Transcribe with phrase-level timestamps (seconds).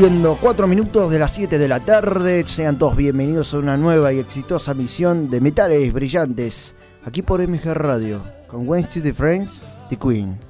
[0.00, 4.14] Siendo 4 minutos de las 7 de la tarde, sean todos bienvenidos a una nueva
[4.14, 9.98] y exitosa misión de Metales Brillantes, aquí por MG Radio, con Wednesday the Friends, The
[9.98, 10.40] Queen,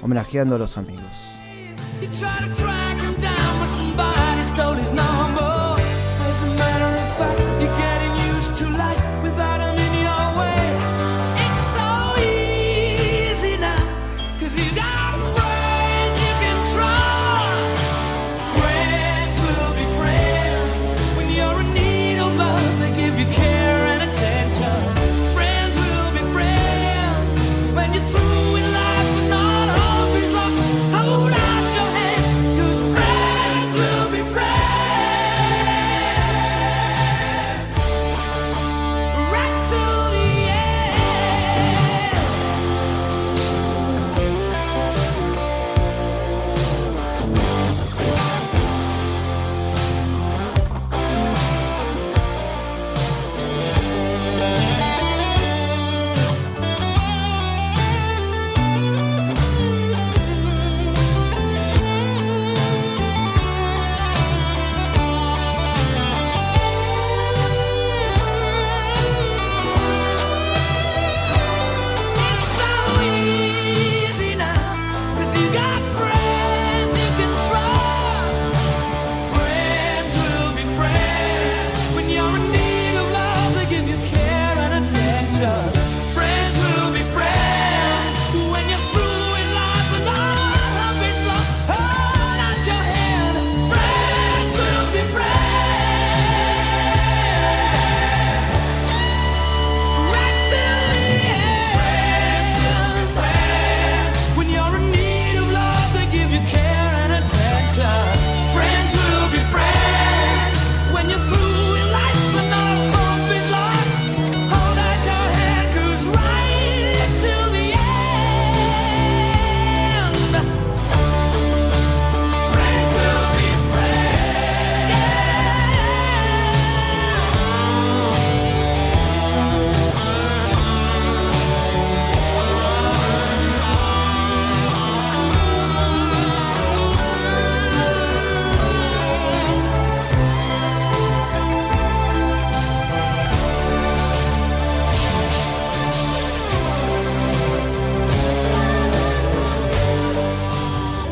[0.00, 1.04] homenajeando a los amigos.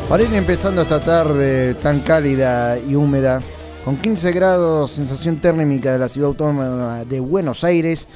[0.09, 3.41] Para ir empezando esta tarde tan cálida y húmeda,
[3.83, 8.07] con 15 grados sensación térmica de la ciudad autónoma de Buenos Aires,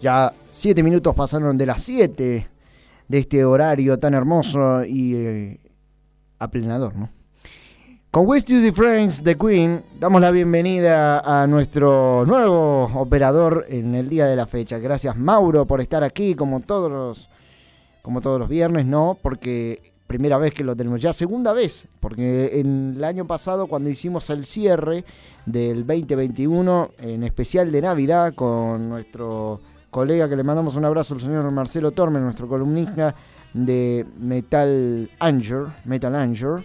[0.00, 2.48] ya 7 minutos pasaron de las 7
[3.06, 5.60] de este horario tan hermoso y eh,
[6.40, 7.10] aplenador, ¿no?
[8.10, 14.08] Con West Tuesday Friends The Queen, damos la bienvenida a nuestro nuevo operador en el
[14.08, 14.78] día de la fecha.
[14.78, 17.30] Gracias Mauro por estar aquí como todos los,
[18.02, 19.16] como todos los viernes, ¿no?
[19.22, 23.88] Porque primera vez que lo tenemos, ya segunda vez, porque en el año pasado cuando
[23.88, 25.04] hicimos el cierre
[25.46, 31.20] del 2021, en especial de Navidad, con nuestro colega que le mandamos un abrazo, el
[31.20, 33.14] señor Marcelo Torme, nuestro columnista
[33.54, 36.64] de Metal Anger, Metal Anger,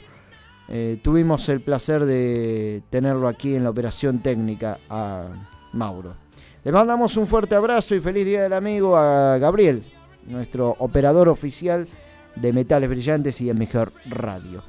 [0.68, 5.28] eh, tuvimos el placer de tenerlo aquí en la operación técnica a
[5.72, 6.16] Mauro.
[6.64, 9.84] Le mandamos un fuerte abrazo y feliz día del amigo a Gabriel,
[10.26, 11.88] nuestro operador oficial
[12.36, 14.64] de Metales Brillantes y de Mejor Radio.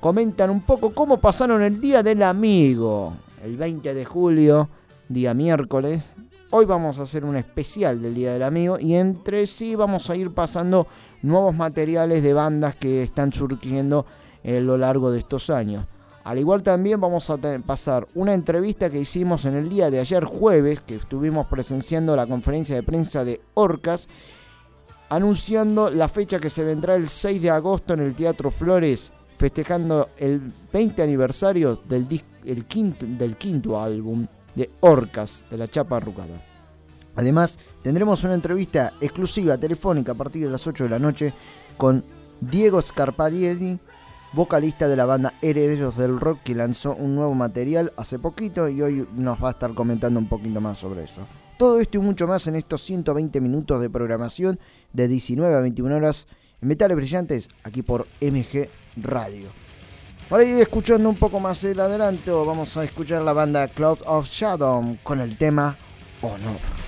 [0.00, 3.14] comentan un poco cómo pasaron el día del amigo.
[3.44, 4.70] El 20 de julio,
[5.08, 6.14] día miércoles.
[6.50, 10.16] Hoy vamos a hacer un especial del Día del Amigo y entre sí vamos a
[10.16, 10.86] ir pasando
[11.20, 14.06] nuevos materiales de bandas que están surgiendo
[14.42, 15.84] a lo largo de estos años.
[16.24, 17.36] Al igual también vamos a
[17.66, 22.26] pasar una entrevista que hicimos en el día de ayer jueves, que estuvimos presenciando la
[22.26, 24.08] conferencia de prensa de Orcas,
[25.10, 30.08] anunciando la fecha que se vendrá el 6 de agosto en el Teatro Flores, festejando
[30.16, 30.40] el
[30.72, 32.08] 20 aniversario del,
[32.66, 36.44] quinto, del quinto álbum de Orcas, de la Chapa Arrugada.
[37.16, 41.32] Además, tendremos una entrevista exclusiva telefónica a partir de las 8 de la noche
[41.76, 42.04] con
[42.40, 43.78] Diego Scarparielli,
[44.32, 48.82] vocalista de la banda Herederos del Rock, que lanzó un nuevo material hace poquito y
[48.82, 51.22] hoy nos va a estar comentando un poquito más sobre eso.
[51.56, 54.58] Todo esto y mucho más en estos 120 minutos de programación
[54.92, 56.26] de 19 a 21 horas
[56.60, 59.63] en Metales Brillantes, aquí por MG Radio.
[60.28, 64.28] Para ir escuchando un poco más el adelanto, vamos a escuchar la banda Cloud of
[64.30, 65.76] Shadow con el tema
[66.22, 66.84] Honor.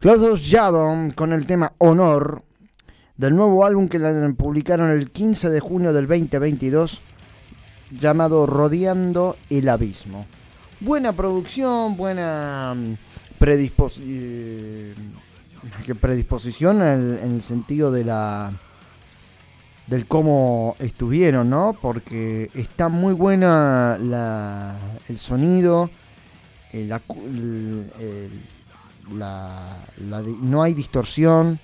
[0.00, 2.44] Close Jadon con el tema Honor
[3.16, 3.98] del nuevo álbum que
[4.38, 7.02] publicaron el 15 de junio del 2022
[7.98, 10.24] llamado Rodeando el Abismo.
[10.78, 12.92] Buena producción, buena mm,
[13.40, 14.94] eh,
[16.00, 18.52] predisposición en el, sentido de la
[19.88, 21.76] del cómo estuvieron, ¿no?
[21.82, 23.98] Porque está muy buena
[25.08, 25.90] el sonido,
[26.72, 26.92] el,
[29.10, 31.58] no hay distorsión,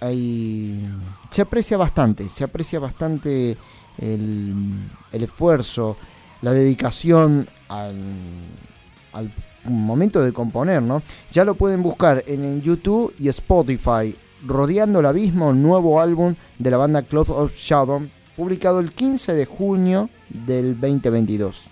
[0.00, 0.88] hay,
[1.30, 3.56] se aprecia bastante, se aprecia bastante
[3.98, 5.96] el, esfuerzo,
[6.42, 7.96] la dedicación al,
[9.64, 11.02] momento de componer, ¿no?
[11.30, 14.16] Ya lo pueden buscar en YouTube y Spotify,
[14.46, 19.44] Rodeando el Abismo, nuevo álbum de la banda Cloth of Shadow, publicado el 15 de
[19.46, 21.64] junio del 2022.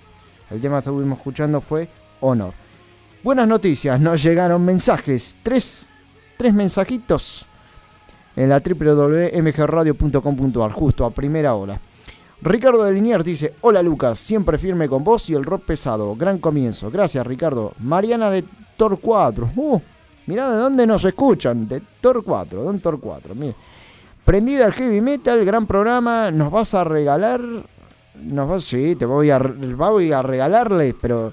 [0.51, 1.89] El tema que estuvimos escuchando fue
[2.21, 2.66] Honor.
[3.27, 5.89] Buenas noticias, nos llegaron mensajes, tres,
[6.37, 7.45] tres mensajitos
[8.37, 11.81] en la www.mgradio.com.ar, justo a primera hora.
[12.41, 16.39] Ricardo de Liniers dice, hola Lucas, siempre firme con vos y el rock pesado, gran
[16.39, 16.89] comienzo.
[16.89, 17.73] Gracias Ricardo.
[17.81, 18.45] Mariana de
[18.77, 19.51] Tor 4.
[19.57, 19.81] Uh,
[20.27, 23.35] mirá de dónde nos escuchan, de Tor 4, Don Tor 4.
[23.35, 23.57] Mira.
[24.25, 27.41] Prendida al heavy metal, gran programa, nos vas a regalar,
[28.23, 31.33] nos vas, sí, te voy a, voy a regalarles, pero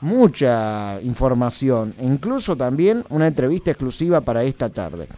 [0.00, 5.08] mucha información, incluso también una entrevista exclusiva para esta tarde.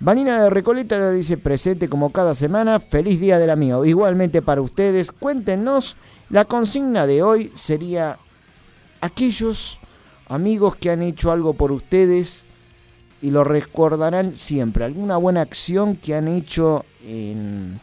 [0.00, 3.84] Vanina de Recoleta dice presente como cada semana, feliz día del amigo.
[3.84, 5.96] Igualmente para ustedes, cuéntenos,
[6.30, 8.18] la consigna de hoy sería
[9.00, 9.78] aquellos
[10.26, 12.44] amigos que han hecho algo por ustedes
[13.22, 17.80] y lo recordarán siempre, alguna buena acción que han hecho en,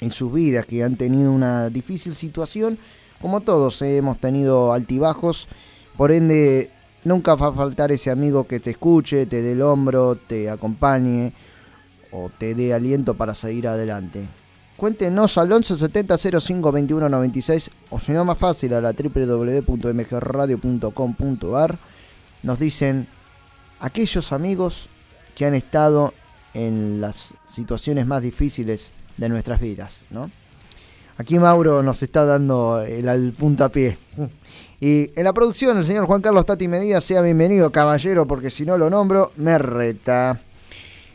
[0.00, 2.78] en sus vidas, que han tenido una difícil situación,
[3.20, 5.48] como todos eh, hemos tenido altibajos,
[5.96, 6.70] por ende
[7.04, 11.32] nunca va a faltar ese amigo que te escuche, te dé el hombro, te acompañe
[12.12, 14.28] o te dé aliento para seguir adelante.
[14.76, 21.78] Cuéntenos al 1170 05 21 96 o si no más fácil a la www.mgradio.com.ar.
[22.42, 23.08] Nos dicen
[23.80, 24.90] aquellos amigos
[25.34, 26.12] que han estado
[26.52, 30.30] en las situaciones más difíciles de nuestras vidas, ¿no?
[31.18, 33.96] Aquí Mauro nos está dando el al puntapié.
[34.80, 38.66] Y en la producción, el señor Juan Carlos Tati Medida, sea bienvenido, caballero, porque si
[38.66, 40.38] no lo nombro, me reta.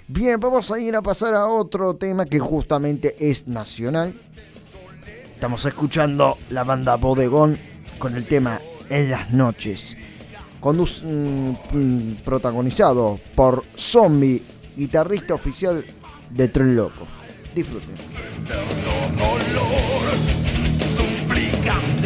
[0.08, 4.20] Bien, vamos a ir a pasar a otro tema que justamente es nacional.
[5.34, 7.58] Estamos escuchando la banda Bodegón
[8.00, 9.96] con el tema En las noches.
[10.64, 14.44] Mm, mm, protagonizado por Zombie,
[14.76, 15.86] guitarrista oficial
[16.30, 17.08] de Tren Loco.
[17.56, 17.96] Disfruten.
[21.72, 22.01] down.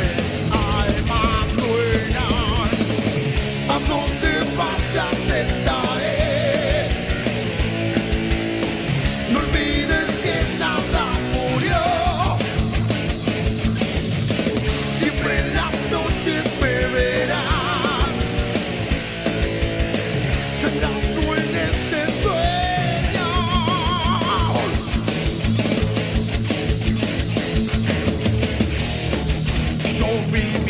[30.31, 30.64] be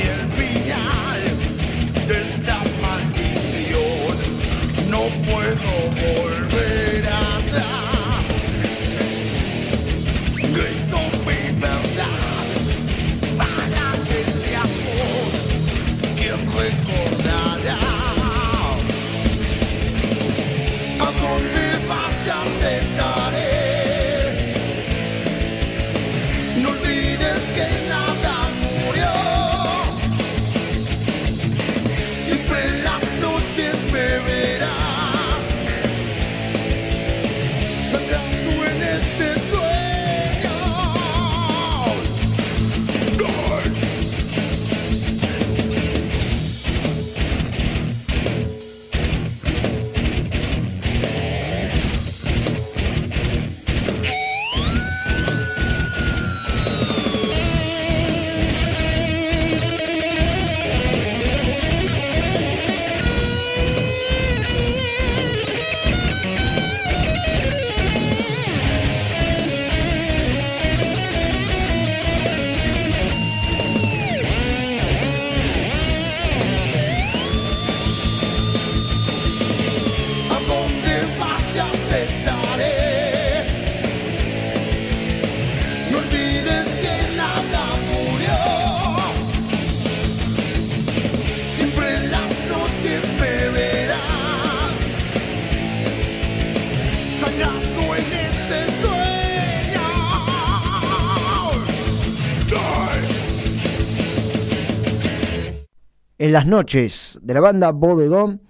[106.35, 108.41] las noches de la banda Bodegón,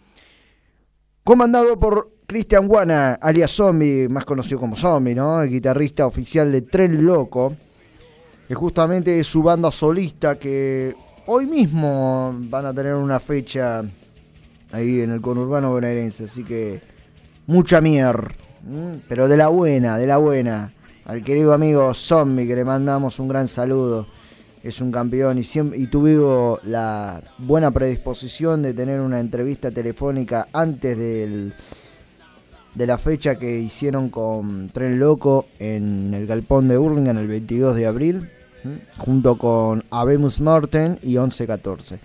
[1.23, 5.43] comandado por Cristian Guana, alias Zombie, más conocido como Zombie, ¿no?
[5.43, 7.55] El guitarrista oficial de Tren Loco,
[8.47, 10.95] que justamente es su banda solista que
[11.27, 13.83] hoy mismo van a tener una fecha
[14.71, 16.81] ahí en el conurbano bonaerense, así que
[17.45, 18.35] mucha mier,
[18.67, 18.99] ¿m?
[19.07, 20.73] pero de la buena, de la buena.
[21.05, 24.07] Al querido amigo Zombie, que le mandamos un gran saludo.
[24.65, 30.47] Es un campeón y, siempre, y tuvo la buena predisposición de tener una entrevista telefónica
[30.51, 31.53] antes de
[32.87, 37.85] la fecha que hicieron con Tren Loco en el Galpón de Hurlingham el 22 de
[37.85, 38.31] abril,
[38.97, 41.99] junto con Abemus Marten y 1114.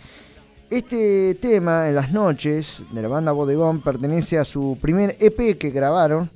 [0.69, 5.71] Este tema, En las noches, de la banda Bodegón, pertenece a su primer EP que
[5.71, 6.29] grabaron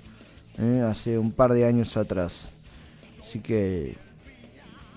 [0.56, 2.50] eh, hace un par de años atrás.
[3.20, 4.02] Así que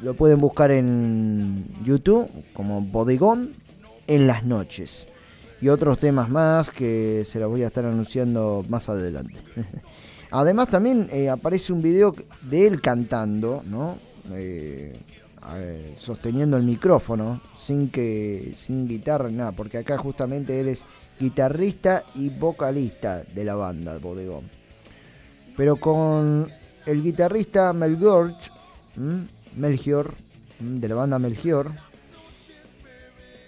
[0.02, 3.54] lo pueden buscar en YouTube como Bodegón
[4.08, 5.08] en las noches.
[5.60, 9.40] Y otros temas más que se los voy a estar anunciando más adelante.
[10.32, 13.98] Además también eh, aparece un video de él cantando, ¿no?
[14.34, 14.94] Eh,
[15.96, 20.86] sosteniendo el micrófono, sin que sin guitarra, nada, porque acá justamente él es
[21.18, 24.50] guitarrista y vocalista de la banda Bodegón.
[25.56, 26.52] Pero con
[26.86, 28.36] el guitarrista Melgort,
[28.98, 29.26] ¿m?
[29.56, 30.14] Melchior,
[30.60, 30.80] ¿m?
[30.80, 31.72] de la banda Melchior,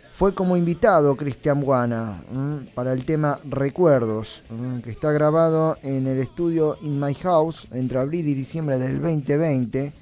[0.07, 2.69] fue como invitado Cristian Guana ¿m?
[2.73, 4.81] para el tema Recuerdos, ¿m?
[4.81, 9.93] que está grabado en el estudio In My House entre abril y diciembre del 2020.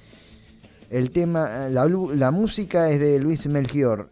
[0.89, 4.09] El tema, la, la música es de Luis Melchior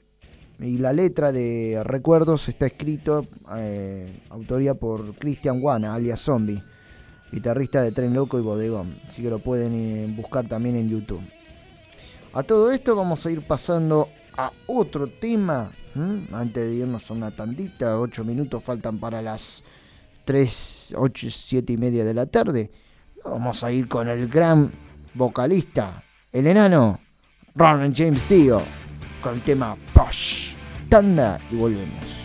[0.59, 3.25] y la letra de Recuerdos está escrito,
[3.57, 6.61] eh, autoría por Cristian Guana, alias Zombie,
[7.31, 8.97] guitarrista de Tren Loco y Bodegón.
[9.07, 11.21] Así que lo pueden eh, buscar también en YouTube.
[12.35, 15.71] A todo esto vamos a ir pasando a otro tema.
[15.95, 16.27] ¿m?
[16.33, 19.63] Antes de irnos a una tandita, 8 minutos faltan para las
[20.25, 22.69] 3, 8, 7 y media de la tarde.
[23.23, 24.69] Vamos a ir con el gran
[25.13, 26.99] vocalista, el enano,
[27.55, 28.61] Ron James Dio,
[29.21, 30.55] con el tema Push.
[30.89, 32.24] Tanda y volvemos.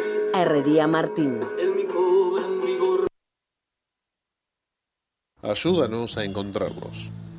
[0.33, 1.41] Herrería Martín.
[5.41, 7.09] Ayúdanos a encontrarlos.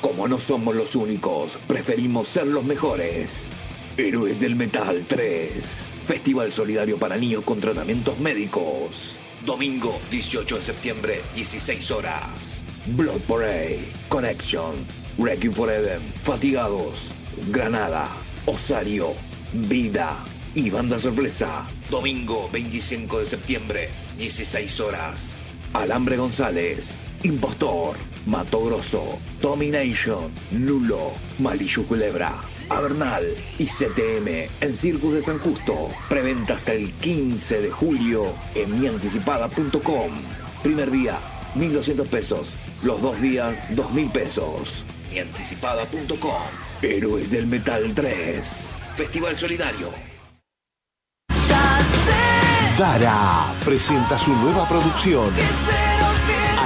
[0.00, 3.50] Como no somos los únicos, preferimos ser los mejores.
[3.96, 5.88] Héroes del Metal 3.
[6.04, 9.18] Festival solidario para niños con tratamientos médicos.
[9.44, 12.62] Domingo 18 de septiembre, 16 horas.
[12.94, 14.86] Blood Parade, Connection,
[15.18, 17.12] Wrecking for Eden, Fatigados,
[17.48, 18.08] Granada,
[18.46, 19.14] Osario,
[19.52, 21.66] Vida y Banda Sorpresa.
[21.90, 25.44] Domingo 25 de septiembre, 16 horas.
[25.72, 27.96] Alambre González, Impostor,
[28.28, 32.34] Mato Grosso, Domination, Lulo, Malillo Culebra,
[32.68, 33.24] Avernal
[33.58, 35.88] y CTM en Circus de San Justo.
[36.10, 40.10] Preventa hasta el 15 de julio en mianticipada.com.
[40.62, 41.18] Primer día,
[41.56, 42.54] 1.200 pesos.
[42.82, 44.84] Los dos días, 2.000 pesos.
[45.10, 46.42] Mianticipada.com.
[46.82, 48.78] Héroes del Metal 3.
[48.94, 49.90] Festival Solidario.
[52.78, 55.32] Dara presenta su nueva producción.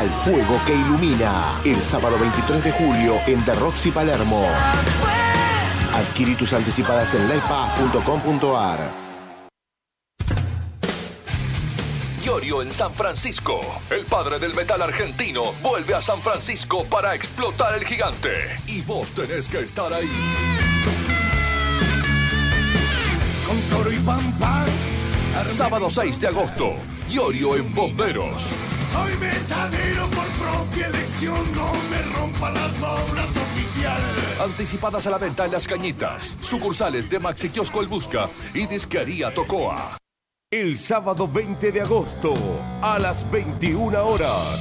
[0.02, 1.60] Al fuego que ilumina.
[1.64, 4.44] El sábado 23 de julio en The Roxy Palermo.
[5.94, 8.90] Adquirí tus anticipadas en laipa.com.ar.
[12.24, 13.60] Iorio en San Francisco.
[13.90, 18.58] El padre del metal argentino vuelve a San Francisco para explotar el gigante.
[18.66, 20.10] Y vos tenés que estar ahí.
[23.46, 24.64] Con toro y pampa.
[25.46, 26.74] Sábado 6 de agosto.
[27.08, 28.71] Iorio en Bomberos.
[28.92, 31.36] Soy metalero por propia elección.
[31.54, 34.00] No me rompa las bolas oficial.
[34.40, 36.36] Anticipadas a la venta en Las Cañitas.
[36.40, 39.96] Sucursales de Maxi Kiosco El Busca y Disquería Tocoa.
[40.50, 42.34] El sábado 20 de agosto,
[42.82, 44.58] a las 21 horas,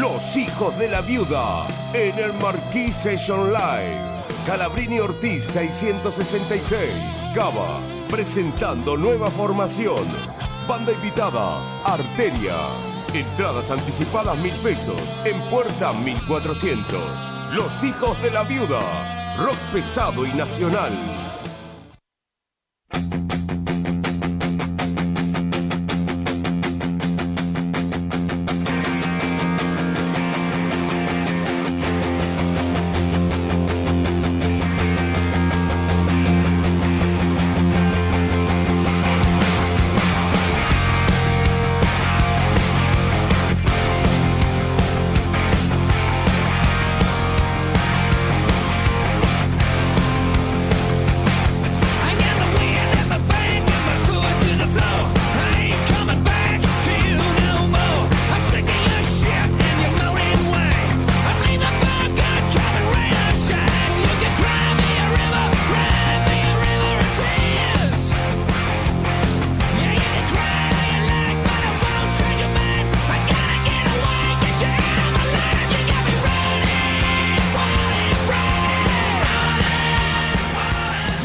[0.00, 4.00] Los Hijos de la Viuda, en el Marquis Session Live.
[4.30, 6.90] Scalabrini Ortiz 666,
[7.34, 10.06] Cava, presentando nueva formación.
[10.66, 12.95] Banda invitada, Arteria.
[13.16, 17.00] Entradas anticipadas mil pesos, en puerta 1400.
[17.54, 18.82] Los Hijos de la Viuda,
[19.38, 20.92] rock pesado y nacional.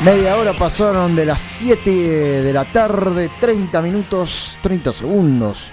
[0.03, 1.91] Media hora pasaron de las 7
[2.41, 5.69] de la tarde, 30 minutos, 30 segundos.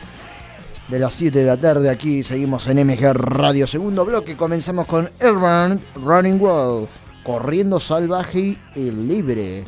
[0.87, 3.67] De las 7 de la tarde aquí seguimos en MG Radio.
[3.67, 6.89] Segundo bloque, comenzamos con Urban Running Wild,
[7.25, 9.65] corriendo salvaje y libre.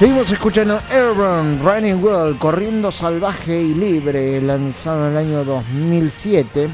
[0.00, 6.70] Seguimos escuchando Airborne Running World, corriendo salvaje y libre, lanzado en el año 2007.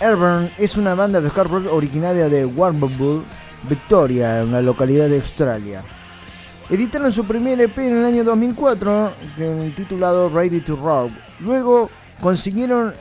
[0.00, 3.22] Airborne es una banda de hard rock originaria de Warrnambool,
[3.68, 5.84] Victoria, en la localidad de Australia.
[6.68, 11.12] Editaron su primer EP en el año 2004, eh, titulado Ready to Rock.
[11.38, 12.92] Luego consiguieron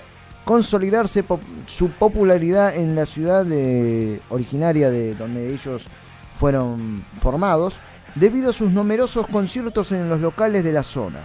[0.46, 1.26] consolidarse
[1.66, 5.88] su popularidad en la ciudad de- originaria de donde ellos
[6.36, 7.74] fueron formados,
[8.20, 11.20] debido a sus numerosos conciertos en los locales de la zona.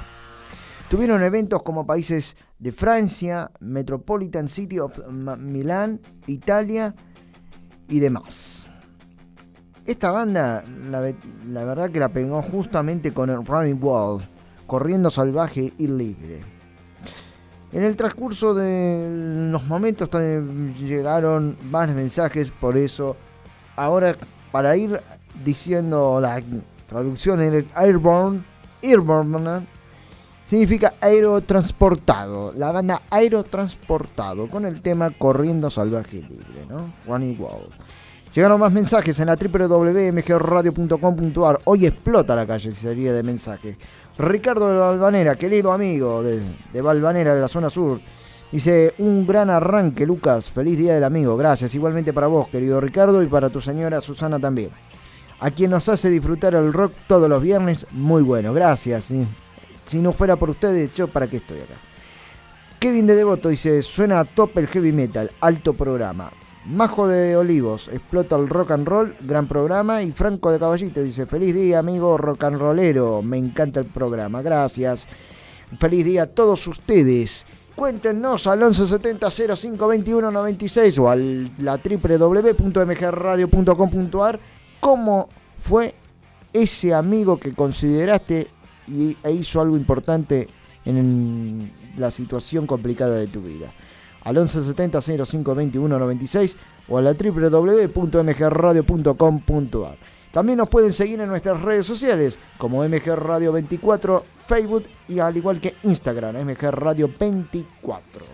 [0.89, 6.95] Tuvieron eventos como países de Francia, Metropolitan City of Milán, Italia
[7.89, 8.69] y demás.
[9.87, 11.17] Esta banda, la, ve-
[11.49, 14.29] la verdad que la pegó justamente con el Running Wall,
[14.67, 16.43] corriendo salvaje y libre.
[17.73, 19.09] En el transcurso de
[19.51, 20.11] los momentos
[20.79, 23.17] llegaron más mensajes, por eso
[23.77, 24.15] ahora
[24.53, 25.01] para ir
[25.43, 26.35] diciendo la
[26.93, 28.43] traducción en Airborne,
[28.83, 29.67] Airborne
[30.47, 36.93] significa aerotransportado, la banda aerotransportado con el tema Corriendo Salvaje Libre, ¿no?
[37.07, 37.71] Running Wall.
[38.35, 41.61] Llegaron más mensajes en la www.mgradio.com.ar.
[41.65, 43.79] Hoy explota la calle de mensajes.
[44.19, 47.99] Ricardo de Valvanera, querido amigo de, de Valvanera de la zona sur.
[48.51, 50.51] Dice, un gran arranque, Lucas.
[50.51, 51.39] Feliz día del amigo.
[51.39, 51.75] Gracias.
[51.75, 54.69] Igualmente para vos, querido Ricardo, y para tu señora Susana también.
[55.43, 58.55] A quien nos hace disfrutar el rock todos los viernes, muy bueno.
[58.55, 59.07] Gracias.
[59.07, 59.27] sí.
[59.85, 61.75] Si no fuera por ustedes, yo para qué estoy acá.
[62.79, 66.33] Kevin de Devoto dice, suena a top el heavy metal, alto programa.
[66.65, 70.01] Majo de Olivos, explota el rock and roll, gran programa.
[70.03, 74.43] Y Franco de Caballito dice, feliz día amigo rock and rollero, me encanta el programa,
[74.43, 75.09] gracias.
[75.81, 77.47] Feliz día a todos ustedes.
[77.75, 84.52] Cuéntenos al 1170 0521 96 o a la www.mgradio.com.ar
[84.83, 85.95] cómo fue
[86.53, 88.49] ese amigo que consideraste
[88.89, 90.49] y, e hizo algo importante
[90.85, 93.73] en la situación complicada de tu vida.
[94.25, 96.57] Al 1170 0521 96
[96.89, 99.99] o a la www.mgradio.com.ar.
[100.33, 105.37] También nos pueden seguir en nuestras redes sociales como MG Radio 24, Facebook y al
[105.37, 108.27] igual que Instagram, MG Radio 24.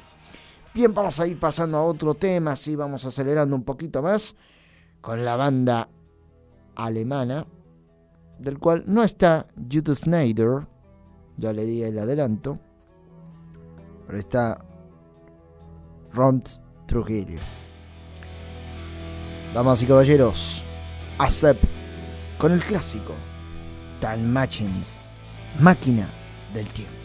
[0.72, 4.34] Bien, vamos a ir pasando a otro tema, así vamos acelerando un poquito más
[5.02, 5.90] con la banda
[6.78, 7.46] alemana,
[8.38, 10.66] del cual no está Jutta Snyder,
[11.36, 12.58] ya le di el adelanto,
[14.06, 14.64] pero está
[16.12, 16.42] Ron
[16.86, 17.40] Trujillo.
[19.52, 20.62] Damas y caballeros,
[21.18, 21.58] ASEP
[22.38, 23.12] con el clásico
[24.00, 24.96] Time Machines,
[25.60, 26.08] máquina
[26.54, 26.97] del tiempo.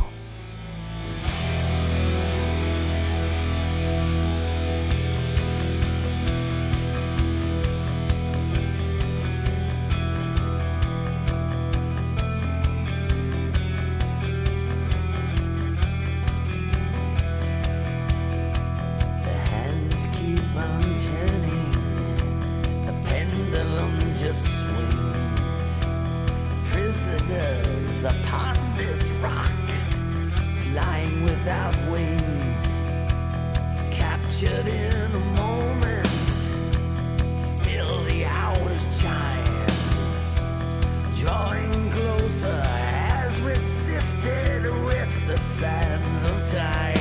[46.53, 46.92] die.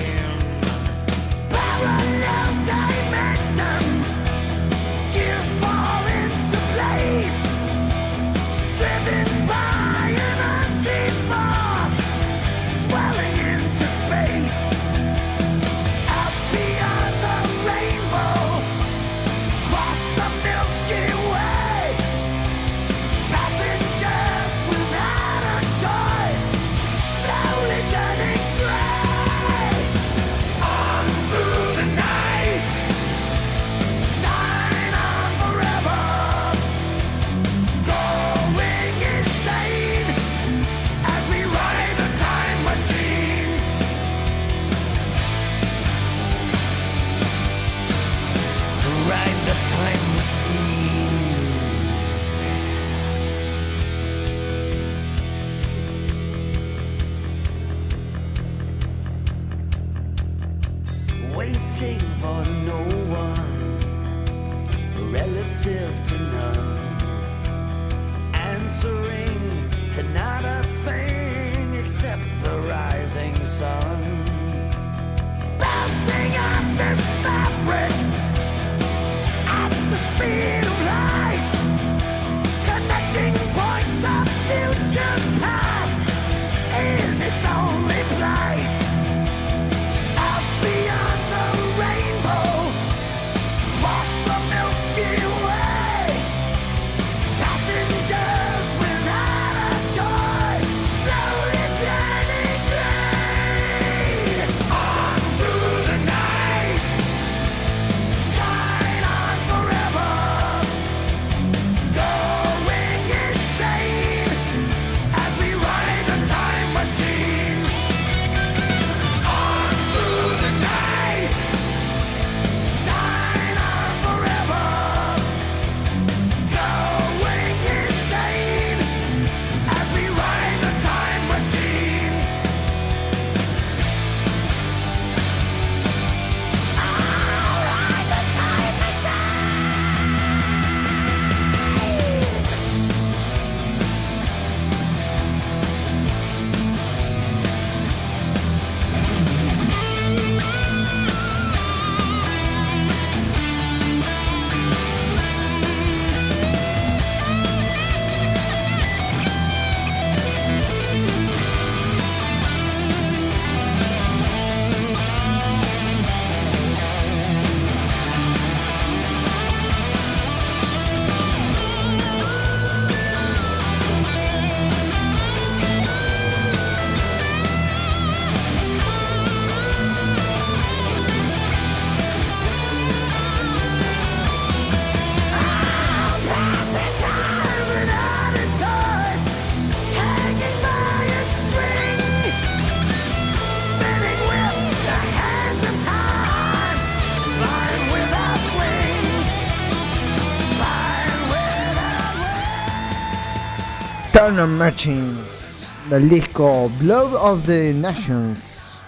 [204.22, 208.78] Turner Machines del disco Blood of the Nations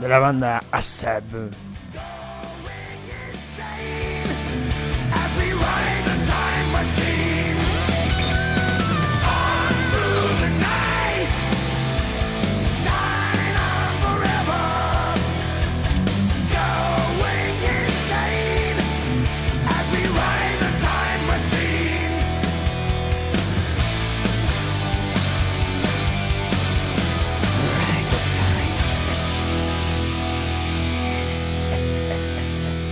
[0.00, 1.22] de la banda ASAP.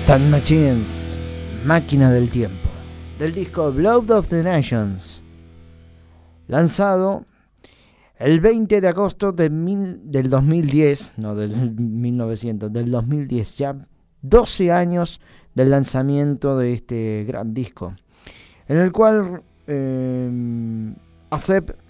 [0.06, 1.16] Time Machines,
[1.64, 2.68] Máquina del Tiempo,
[3.18, 5.22] del disco Blood of the Nations,
[6.46, 7.24] lanzado
[8.18, 13.76] el 20 de agosto de del 2010, no del 1900, del 2010, ya
[14.20, 15.22] 12 años
[15.54, 17.94] del lanzamiento de este gran disco,
[18.68, 20.94] en el cual eh,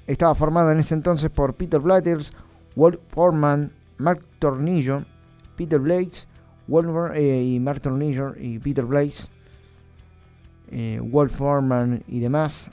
[0.06, 2.30] estaba formado en ese entonces por Peter Blatters,
[2.76, 5.04] Walt Foreman, Mark Tornillo,
[5.56, 6.28] Peter Blades,
[6.66, 9.28] Wolver eh, y Mark Tornillo y Peter Blaze,
[10.70, 12.70] eh, Walt Foreman y demás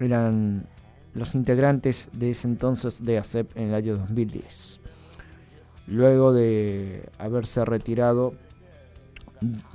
[0.00, 0.66] eran
[1.14, 4.80] los integrantes de ese entonces de ASEP en el año 2010.
[5.88, 8.34] Luego de haberse retirado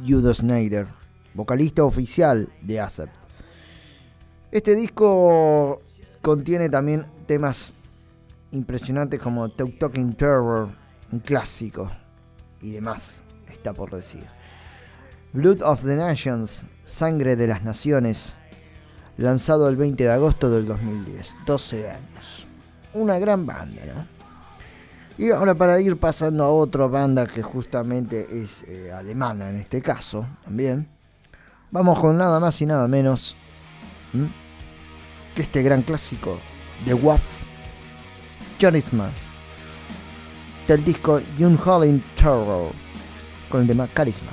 [0.06, 0.88] Judo Snyder,
[1.34, 3.10] vocalista oficial de ASEP.
[4.52, 5.82] Este disco
[6.22, 7.74] contiene también temas
[8.52, 10.70] impresionantes como Talk Talking Terror,
[11.12, 11.90] un clásico,
[12.64, 14.24] y demás, está por decir.
[15.34, 18.38] Blood of the Nations, Sangre de las Naciones,
[19.18, 22.48] lanzado el 20 de agosto del 2010, 12 años.
[22.94, 24.14] Una gran banda, ¿no?
[25.18, 29.82] Y ahora para ir pasando a otra banda que justamente es eh, alemana en este
[29.82, 30.88] caso, también,
[31.70, 33.36] vamos con nada más y nada menos
[35.36, 36.40] que este gran clásico
[36.86, 37.48] de Waps,
[38.58, 39.12] Charisma,
[40.68, 42.72] del disco Young Holling Terror,
[43.50, 44.32] con el tema Carisma.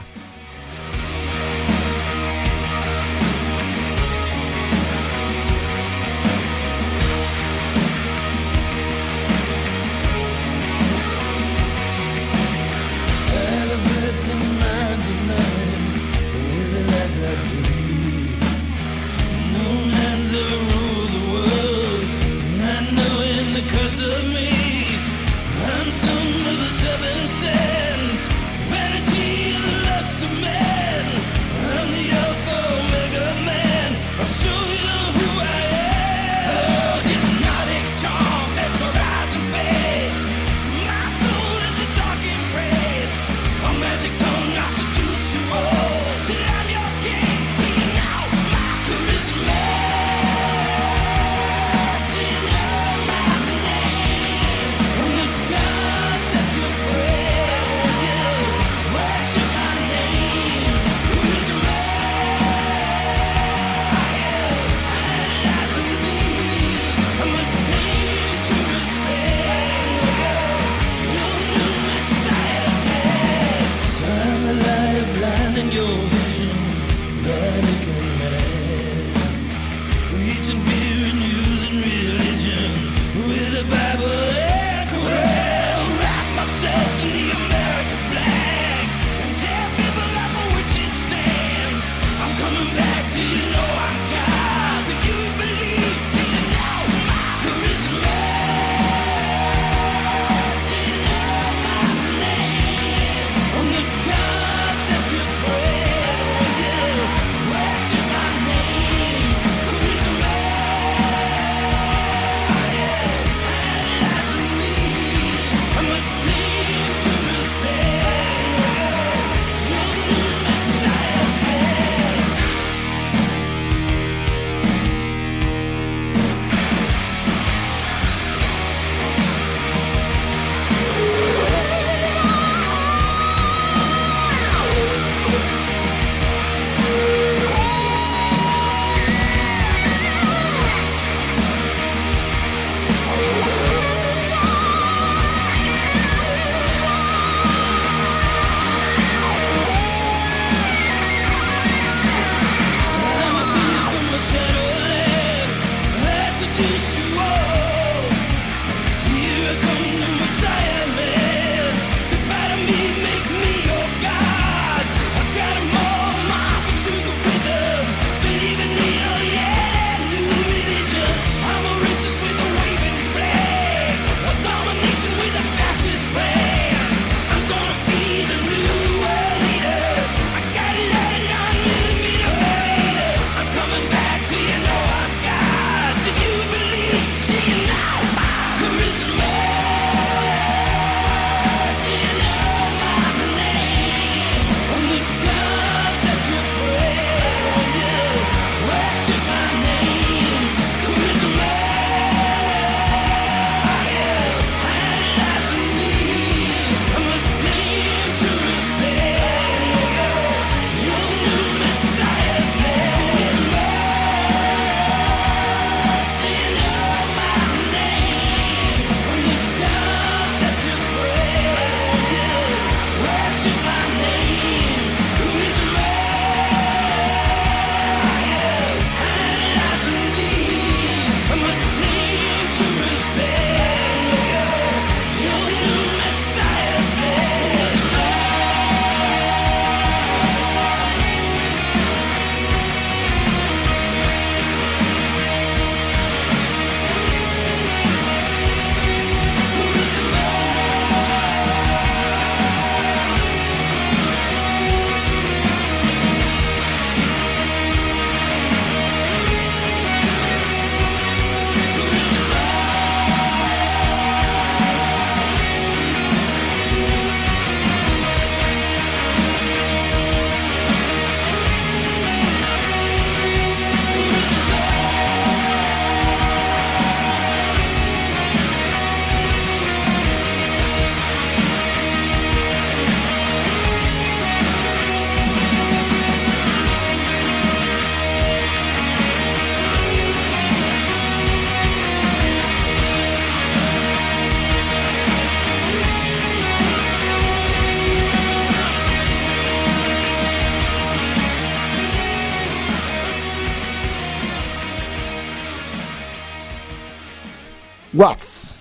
[308.00, 308.54] Watts.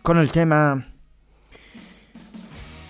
[0.00, 0.82] Con el tema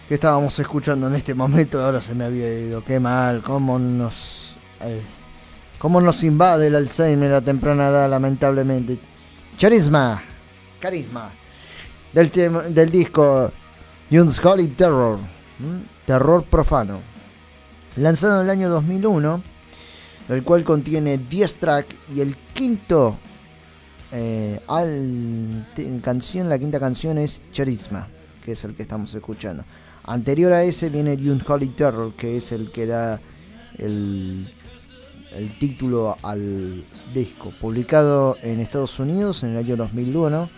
[0.08, 2.84] que estábamos escuchando en este momento, ahora se me había ido.
[2.84, 4.54] Qué mal, cómo nos.
[4.80, 5.02] eh,
[5.80, 8.96] cómo nos invade el Alzheimer a temprana edad, lamentablemente.
[9.56, 10.22] Charisma.
[10.78, 11.30] Carisma.
[12.12, 13.50] Del, tema- del disco
[14.08, 15.18] June's Holy Terror.
[16.06, 17.00] Terror profano.
[17.96, 19.42] Lanzado en el año 2001,
[20.28, 23.16] el cual contiene 10 tracks y el quinto
[24.12, 25.66] eh, al,
[26.02, 28.08] canción, la quinta canción es Charisma,
[28.44, 29.64] que es el que estamos escuchando.
[30.04, 33.20] Anterior a ese viene Dune Holy Terror, que es el que da
[33.76, 34.50] el,
[35.34, 36.82] el título al
[37.12, 40.48] disco, publicado en Estados Unidos en el año 2001,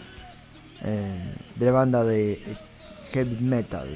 [0.83, 2.41] eh, de la banda de
[3.13, 3.89] heavy metal,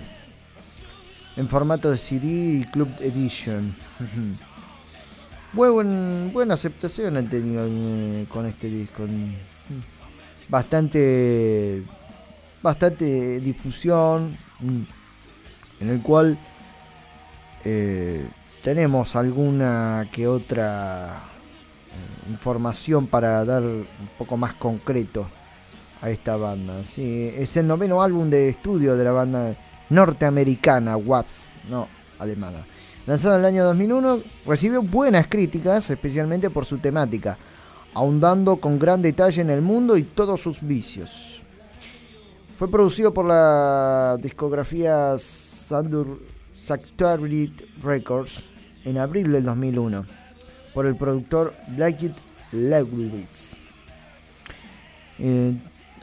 [1.37, 3.75] en formato de CD y Club Edition.
[5.55, 9.05] Buen, buena aceptación han tenido eh, con este disco.
[9.05, 9.35] Mm,
[10.49, 11.83] Bastante,
[12.61, 14.83] bastante difusión, mm,
[15.81, 16.37] en el cual
[17.65, 18.27] eh,
[18.63, 23.87] tenemos alguna que otra eh, información para dar un
[24.19, 25.29] poco más concreto
[26.03, 26.85] a esta banda.
[26.85, 29.55] Sí, es el noveno álbum de estudio de la banda
[29.89, 31.87] norteamericana WAPS, no
[32.19, 32.67] alemana.
[33.07, 37.37] Lanzado en el año 2001, recibió buenas críticas, especialmente por su temática,
[37.93, 41.43] ahondando con gran detalle en el mundo y todos sus vicios.
[42.59, 46.21] Fue producido por la discografía Sandur
[46.55, 47.53] Sanctuary
[47.83, 48.45] Records
[48.85, 50.07] en abril del 2001
[50.73, 52.17] por el productor Blackett
[52.53, 53.63] Lewis.
[55.19, 55.53] Eh,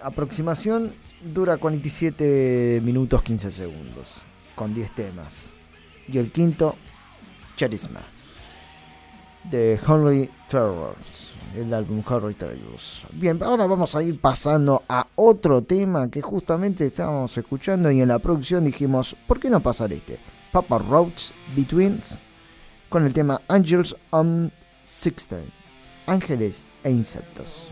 [0.03, 0.93] aproximación
[1.33, 4.21] dura 47 minutos 15 segundos,
[4.55, 5.53] con 10 temas.
[6.07, 6.75] Y el quinto,
[7.61, 8.01] Charisma,
[9.43, 13.03] de Henry Terrors, el álbum Henry Terrors.
[13.11, 18.07] Bien, ahora vamos a ir pasando a otro tema que justamente estábamos escuchando y en
[18.07, 20.17] la producción dijimos, ¿por qué no pasar este?
[20.51, 22.23] Papa Roads Betweens
[22.89, 24.51] con el tema Angels on
[24.83, 25.51] Sixteen,
[26.07, 27.67] Ángeles e Insectos.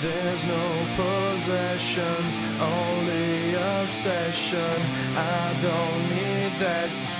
[0.00, 0.64] There's no
[0.96, 4.80] possessions, only obsession.
[5.14, 7.17] I don't need.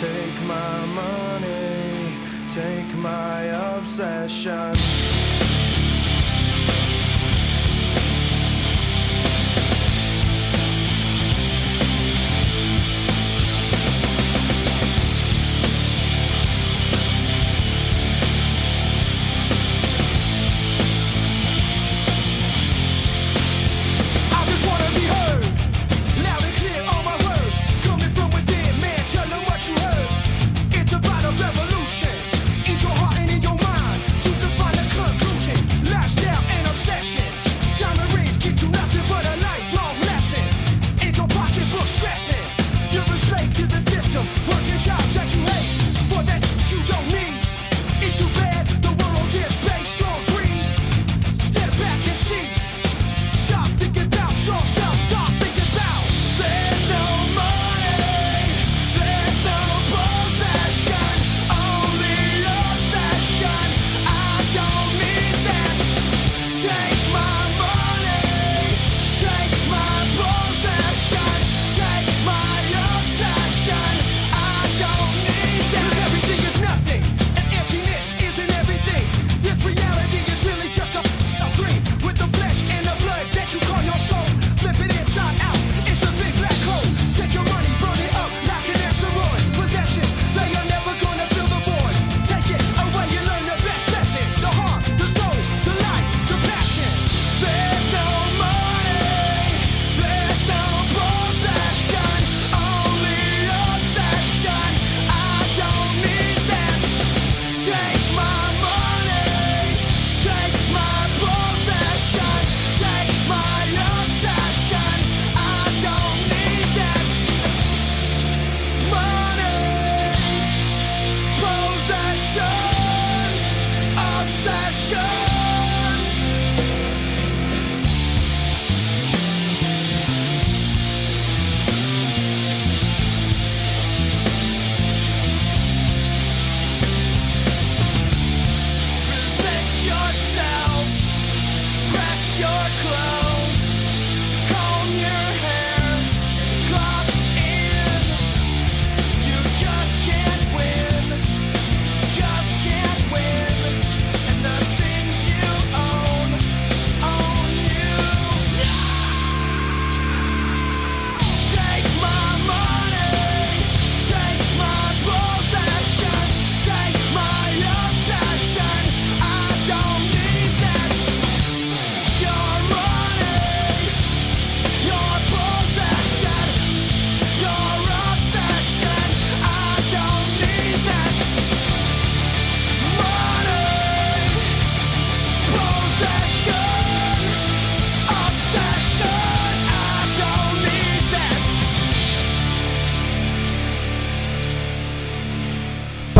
[0.00, 2.18] Take my money,
[2.50, 3.44] take my
[3.78, 5.45] obsession.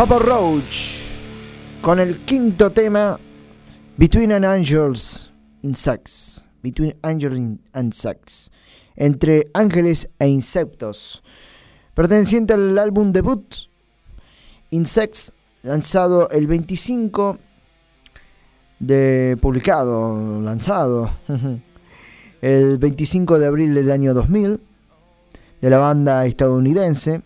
[0.07, 1.01] Papa Roach
[1.81, 3.19] con el quinto tema
[3.97, 5.29] Between an Angels
[5.63, 6.45] in Sex.
[6.63, 8.49] Between Angels and Sex.
[8.95, 11.21] Entre ángeles e insectos.
[11.93, 13.53] Perteneciente al álbum debut
[14.69, 15.33] Insects,
[15.63, 17.39] lanzado el 25
[18.79, 21.11] de publicado, lanzado
[22.41, 24.61] el 25 de abril del año 2000
[25.59, 27.23] de la banda estadounidense,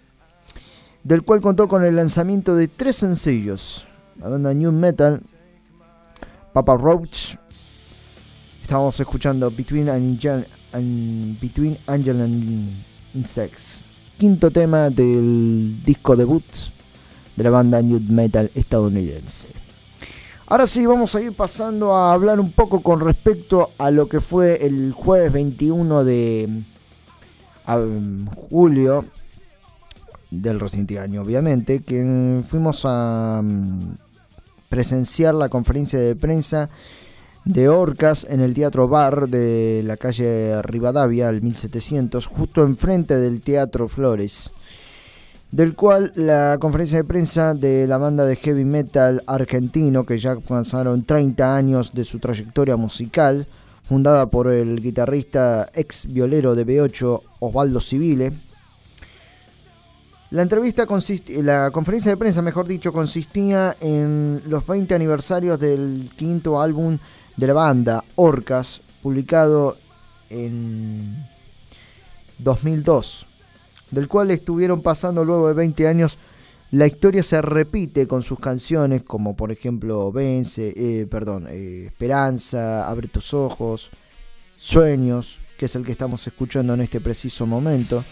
[1.03, 3.87] del cual contó con el lanzamiento de tres sencillos.
[4.19, 5.21] La banda New Metal,
[6.53, 7.35] Papa Roach,
[8.61, 12.69] estábamos escuchando Between Angel and, Between Angel and
[13.15, 13.83] Insects,
[14.17, 16.43] quinto tema del disco debut
[17.35, 19.47] de la banda New Metal estadounidense.
[20.45, 24.19] Ahora sí, vamos a ir pasando a hablar un poco con respecto a lo que
[24.19, 26.63] fue el jueves 21 de
[28.49, 29.05] julio
[30.31, 33.97] del reciente año, obviamente, que fuimos a mm,
[34.69, 36.69] presenciar la conferencia de prensa
[37.45, 43.41] de Orcas en el Teatro Bar de la calle Rivadavia, al 1700, justo enfrente del
[43.41, 44.53] Teatro Flores
[45.51, 50.37] del cual la conferencia de prensa de la banda de heavy metal argentino, que ya
[50.37, 53.47] pasaron 30 años de su trayectoria musical,
[53.83, 58.31] fundada por el guitarrista ex violero de B8 Osvaldo Civile.
[60.31, 60.87] La entrevista
[61.43, 66.97] la conferencia de prensa, mejor dicho, consistía en los 20 aniversarios del quinto álbum
[67.37, 69.77] de la banda, Orcas, publicado
[70.29, 71.25] en
[72.39, 73.27] 2002
[73.91, 76.17] del cual estuvieron pasando luego de 20 años.
[76.71, 82.89] La historia se repite con sus canciones, como por ejemplo Vence, eh, perdón, eh, Esperanza,
[82.89, 83.89] Abre tus ojos,
[84.57, 88.03] Sueños, que es el que estamos escuchando en este preciso momento.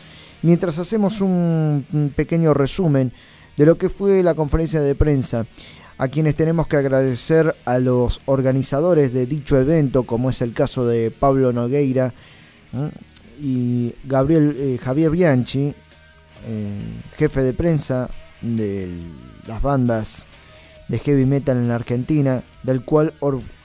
[0.42, 3.12] Mientras hacemos un pequeño resumen
[3.58, 5.46] de lo que fue la conferencia de prensa,
[6.00, 10.88] a quienes tenemos que agradecer a los organizadores de dicho evento, como es el caso
[10.88, 12.14] de Pablo Nogueira,
[13.38, 15.74] y Gabriel eh, Javier Bianchi,
[16.48, 16.80] eh,
[17.18, 18.10] jefe de prensa
[18.42, 18.90] de
[19.46, 20.26] las bandas
[20.88, 23.14] de heavy metal en la Argentina, del cual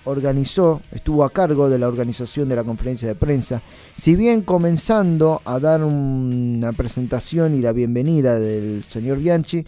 [0.05, 3.63] organizó, estuvo a cargo de la organización de la conferencia de prensa.
[3.95, 9.65] Si bien comenzando a dar una presentación y la bienvenida del señor Bianchi,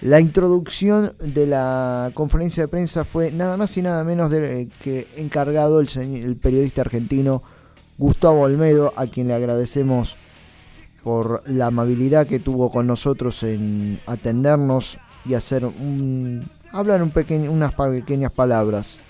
[0.00, 5.08] la introducción de la conferencia de prensa fue nada más y nada menos de que
[5.16, 7.42] encargado el, el periodista argentino
[7.98, 10.16] Gustavo Olmedo, a quien le agradecemos
[11.02, 17.50] por la amabilidad que tuvo con nosotros en atendernos y hacer un, hablar un pequeño,
[17.50, 19.00] unas pequeñas palabras,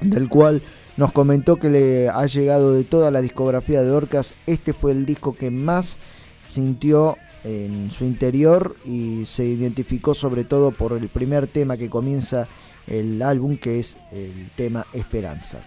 [0.00, 0.62] del cual
[0.96, 5.06] nos comentó que le ha llegado de toda la discografía de Orcas, este fue el
[5.06, 5.98] disco que más
[6.42, 12.48] sintió en su interior y se identificó sobre todo por el primer tema que comienza
[12.86, 15.60] el álbum, que es el tema Esperanza.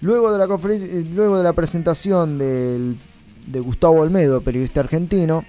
[0.00, 5.44] Luego de la, eh, luego de la presentación de Gustavo Olmedo, periodista argentino,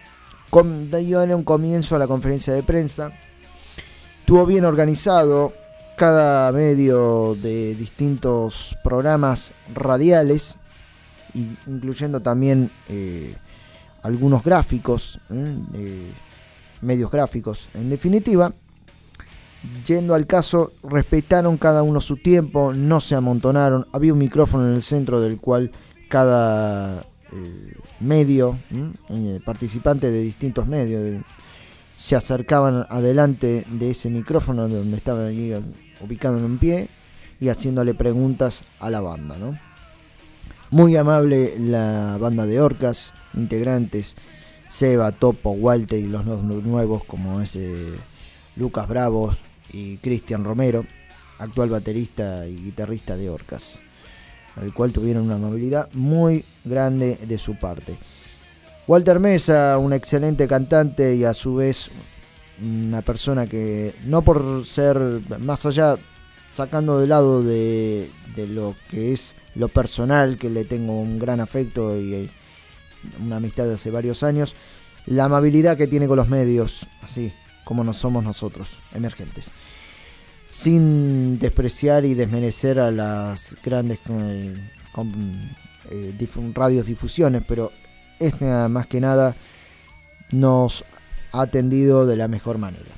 [1.02, 3.12] dio un comienzo a la conferencia de prensa.
[4.20, 5.54] Estuvo bien organizado
[5.96, 10.58] cada medio de distintos programas radiales,
[11.34, 13.36] incluyendo también eh,
[14.04, 16.12] algunos gráficos, ¿eh?
[16.82, 17.68] medios gráficos.
[17.74, 18.54] En definitiva,
[19.86, 23.88] Yendo al caso, respetaron cada uno su tiempo, no se amontonaron.
[23.92, 25.72] Había un micrófono en el centro del cual
[26.10, 28.58] cada eh, medio,
[29.46, 31.24] participante de distintos medios,
[31.98, 35.30] se acercaban adelante de ese micrófono donde estaba
[36.06, 36.90] ubicado en pie
[37.40, 39.36] y haciéndole preguntas a la banda.
[40.72, 44.16] Muy amable la banda de orcas, integrantes,
[44.68, 47.94] Seba, Topo, Walter y los nuevos como ese
[48.56, 49.36] Lucas Bravo,
[49.72, 50.86] y Cristian Romero,
[51.40, 53.82] actual baterista y guitarrista de Orcas,
[54.56, 57.98] al cual tuvieron una amabilidad muy grande de su parte.
[58.88, 61.90] Walter Mesa, un excelente cantante y a su vez
[62.62, 64.98] una persona que no por ser
[65.40, 65.98] más allá,
[66.52, 71.98] sacando de lado de, lo que es lo personal, que le tengo un gran afecto
[72.00, 72.30] y
[73.24, 74.56] una amistad de hace varios años,
[75.06, 77.34] la amabilidad que tiene con los medios, así,
[77.64, 79.52] como no somos nosotros, emergentes.
[80.48, 84.56] Sin despreciar y desmerecer a las grandes eh,
[85.92, 87.72] eh, radios difusiones, pero
[88.20, 89.36] esta más que nada
[90.32, 90.86] nos
[91.42, 92.92] atendido de la mejor manera.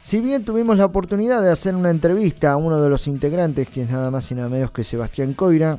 [0.00, 3.82] Si bien tuvimos la oportunidad de hacer una entrevista a uno de los integrantes, que
[3.82, 5.78] es nada más y nada menos que Sebastián Coira,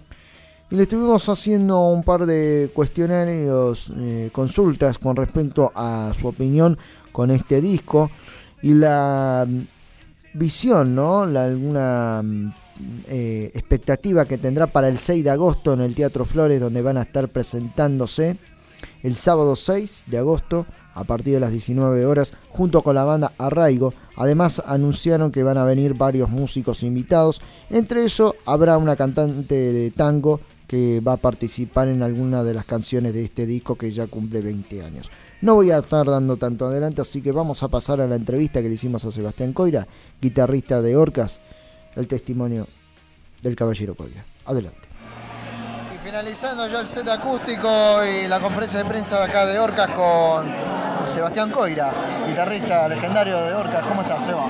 [0.71, 6.76] y le estuvimos haciendo un par de cuestionarios, eh, consultas con respecto a su opinión
[7.11, 8.09] con este disco
[8.63, 9.59] y la mm,
[10.34, 11.21] visión, ¿no?
[11.21, 12.53] Alguna mm,
[13.07, 16.97] eh, expectativa que tendrá para el 6 de agosto en el Teatro Flores, donde van
[16.97, 18.38] a estar presentándose
[19.03, 20.65] el sábado 6 de agosto
[20.96, 23.93] a partir de las 19 horas junto con la banda Arraigo.
[24.16, 27.41] Además anunciaron que van a venir varios músicos invitados.
[27.70, 32.66] Entre eso habrá una cantante de tango que va a participar en alguna de las
[32.66, 35.12] canciones de este disco que ya cumple 20 años.
[35.41, 38.62] No voy a estar dando tanto adelante, así que vamos a pasar a la entrevista
[38.62, 39.88] que le hicimos a Sebastián Coira,
[40.20, 41.41] guitarrista de Orcas,
[41.96, 42.68] el testimonio
[43.43, 44.26] del caballero Coira.
[44.46, 44.85] Adelante.
[46.16, 50.49] Finalizando ya el set acústico y la conferencia de prensa acá de Orcas con
[51.09, 51.91] Sebastián Coira,
[52.26, 53.84] guitarrista legendario de Orcas.
[53.84, 54.45] ¿Cómo estás, Seba?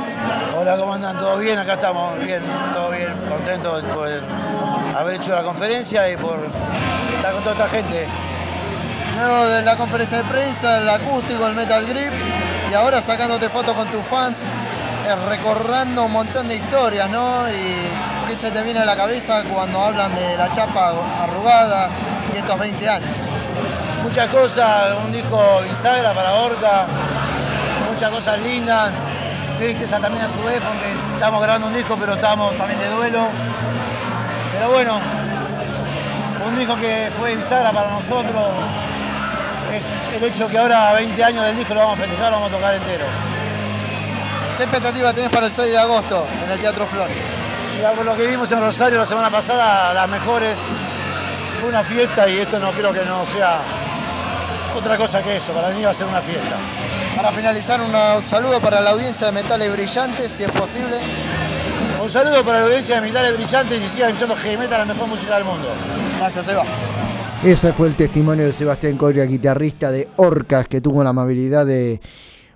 [0.55, 1.17] Hola, ¿cómo andan?
[1.17, 1.57] ¿Todo bien?
[1.57, 4.07] Acá estamos, bien, todo bien, contentos por
[4.95, 6.37] haber hecho la conferencia y por
[7.15, 8.07] estar con toda esta gente.
[9.17, 12.13] Luego de la conferencia de prensa, el acústico, el Metal Grip,
[12.69, 14.37] y ahora sacándote fotos con tus fans,
[15.13, 17.47] recordando un montón de historias, ¿no?
[17.49, 17.89] Y
[18.27, 21.89] qué se te viene a la cabeza cuando hablan de la chapa arrugada
[22.33, 23.09] y estos 20 años.
[24.03, 26.85] Muchas cosas, un disco bisagra para Orca,
[27.91, 28.89] muchas cosas lindas,
[29.59, 33.27] tristeza también a su vez porque estamos grabando un disco pero estamos también de duelo.
[34.53, 34.99] Pero bueno,
[36.47, 38.43] un disco que fue bisagra para nosotros,
[39.71, 39.83] es
[40.15, 42.55] el hecho que ahora, 20 años del disco, lo vamos a festejar, lo vamos a
[42.55, 43.34] tocar entero.
[44.57, 47.17] ¿Qué expectativa tenés para el 6 de agosto en el Teatro Flores?
[47.75, 50.55] Mira, por lo que vimos en Rosario la semana pasada, las mejores,
[51.59, 53.59] fue una fiesta y esto no creo que no sea
[54.73, 56.55] otra cosa que eso, para mí va a ser una fiesta.
[57.17, 60.97] Para finalizar, un saludo para la audiencia de Metales Brillantes, si es posible.
[62.01, 65.07] Un saludo para la audiencia de Metales Brillantes y sigan escuchando Heavy Metal, la mejor
[65.09, 65.67] música del mundo.
[66.19, 66.63] Gracias, Eva.
[67.43, 71.99] Ese fue el testimonio de Sebastián Coria, guitarrista de Orcas, que tuvo la amabilidad de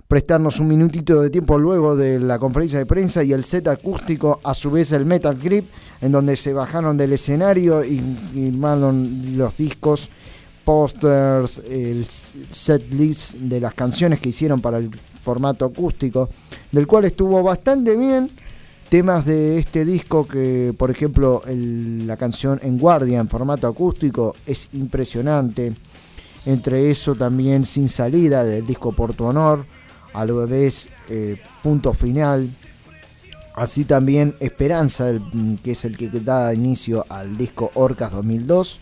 [0.09, 4.39] prestarnos un minutito de tiempo luego de la conferencia de prensa y el set acústico,
[4.43, 5.69] a su vez el Metal Grip,
[6.01, 8.01] en donde se bajaron del escenario y
[8.33, 10.09] firmaron los discos,
[10.65, 14.89] pósters, el set list de las canciones que hicieron para el
[15.21, 16.27] formato acústico,
[16.71, 18.31] del cual estuvo bastante bien.
[18.89, 24.69] Temas de este disco que, por ejemplo, la canción En Guardia en formato acústico es
[24.73, 25.75] impresionante.
[26.47, 29.65] Entre eso también Sin Salida del disco Por Tu Honor,
[30.13, 32.49] a la vez eh, Punto Final.
[33.55, 38.79] Así también Esperanza, del- que es el que da inicio al disco Orcas 2002.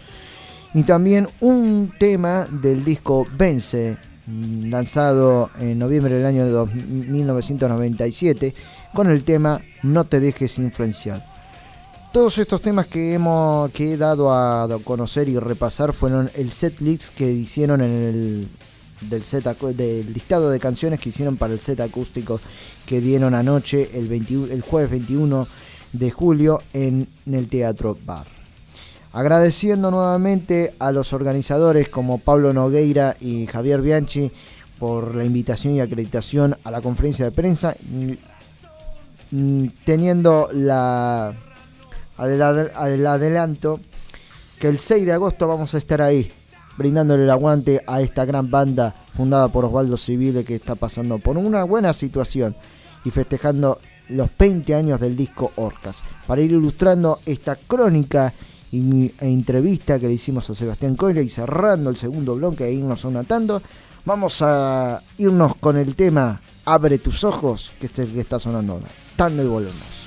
[0.74, 3.98] Y también un tema del disco Vence,
[4.28, 8.54] mm, lanzado en noviembre del año de dos- 1997,
[8.94, 11.26] con el tema No te dejes influenciar.
[12.12, 16.76] Todos estos temas que hemos que he dado a conocer y repasar fueron el set
[17.16, 18.48] que hicieron en el
[19.02, 22.40] del set del listado de canciones que hicieron para el set acústico
[22.86, 25.48] que dieron anoche el 21 el jueves 21
[25.94, 28.26] de julio en, el Teatro Bar.
[29.14, 34.32] Agradeciendo nuevamente a los organizadores como Pablo Nogueira y Javier Bianchi
[34.80, 38.12] por la invitación y acreditación a la conferencia de prensa, mm,
[39.32, 41.34] mm, teniendo la,
[42.20, 42.42] el
[43.08, 43.80] adelanto
[44.60, 46.32] que el 6 de agosto vamos a estar ahí,
[46.78, 51.38] brindándole el aguante a esta gran banda fundada por Osvaldo Civile que está pasando por
[51.38, 52.56] una buena situación
[53.04, 56.02] y festejando los 20 años del disco Orcas.
[56.26, 58.34] Para ir ilustrando esta crónica
[58.72, 63.02] e entrevista que le hicimos a Sebastián Coira y cerrando el segundo bloque e irnos
[63.02, 63.62] sonatando,
[64.06, 68.74] vamos a irnos con el tema Abre tus ojos, que es el que está sonando
[68.74, 68.88] ahora.
[69.16, 70.07] Tango y volvemos.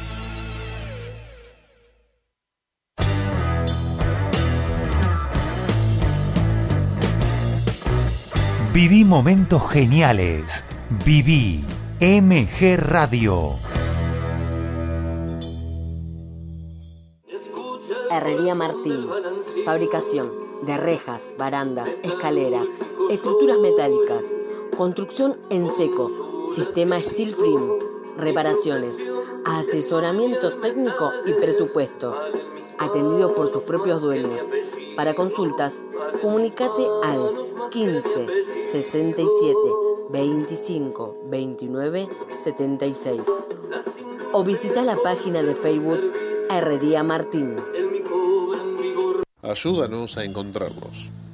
[8.73, 10.63] Viví momentos geniales.
[11.03, 11.61] Viví
[11.99, 13.55] MG Radio.
[18.09, 19.09] Herrería Martín.
[19.65, 20.31] Fabricación
[20.65, 22.65] de rejas, barandas, escaleras,
[23.09, 24.23] estructuras metálicas.
[24.77, 26.45] Construcción en seco.
[26.55, 27.73] Sistema Steel Frame.
[28.17, 28.97] Reparaciones.
[29.43, 32.15] Asesoramiento técnico y presupuesto.
[32.79, 34.39] Atendido por sus propios dueños.
[34.95, 35.83] Para consultas,
[36.21, 37.33] comunicate al
[37.71, 38.27] 15
[38.67, 39.55] 67
[40.09, 43.21] 25 29 76
[44.33, 46.13] o visita la página de Facebook
[46.49, 47.55] Herrería Martín.
[49.41, 51.11] Ayúdanos a encontrarlos.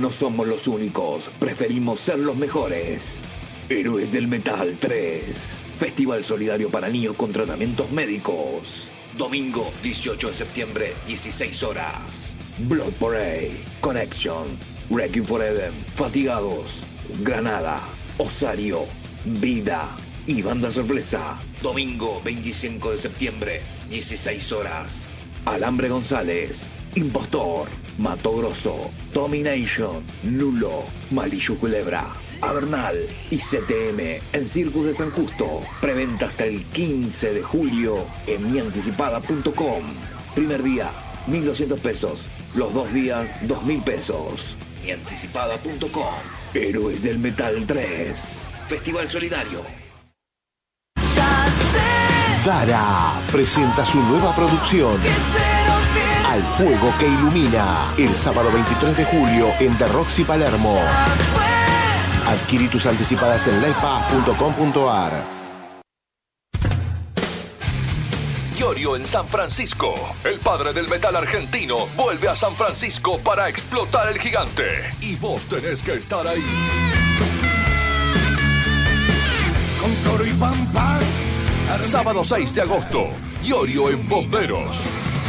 [0.00, 3.24] No somos los únicos, preferimos ser los mejores.
[3.68, 5.60] Héroes del Metal 3.
[5.74, 8.92] Festival solidario para niños con tratamientos médicos.
[9.16, 12.36] Domingo 18 de septiembre, 16 horas.
[12.68, 14.46] Blood Parade, Connection,
[14.88, 16.86] Wrecking Forever, Fatigados,
[17.22, 17.80] Granada,
[18.18, 18.86] Osario,
[19.24, 19.96] Vida
[20.28, 21.36] y Banda Sorpresa.
[21.60, 25.16] Domingo 25 de septiembre, 16 horas.
[25.44, 27.68] Alambre González, Impostor,
[27.98, 32.06] Mato Grosso, Domination, Lulo, Malillu Culebra,
[32.40, 32.96] Avernal
[33.30, 35.60] y CTM en Circus de San Justo.
[35.80, 39.82] Preventa hasta el 15 de julio en mianticipada.com.
[40.34, 40.90] Primer día,
[41.26, 42.28] 1.200 pesos.
[42.54, 44.56] Los dos días, 2.000 pesos.
[44.84, 46.14] Mianticipada.com.
[46.54, 48.52] Héroes del Metal 3.
[48.68, 49.62] Festival Solidario.
[52.44, 54.98] Dara presenta su nueva producción.
[56.28, 57.94] Al fuego que ilumina.
[57.96, 60.78] El sábado 23 de julio en The Roxy Palermo.
[62.26, 65.24] Adquirí tus anticipadas en livepass.com.ar.
[68.58, 69.94] Iorio en San Francisco.
[70.22, 74.90] El padre del metal argentino vuelve a San Francisco para explotar el gigante.
[75.00, 76.44] Y vos tenés que estar ahí.
[79.80, 80.98] Con toro y pampa.
[81.80, 83.08] Sábado 6 de agosto.
[83.42, 84.78] Iorio en Bomberos.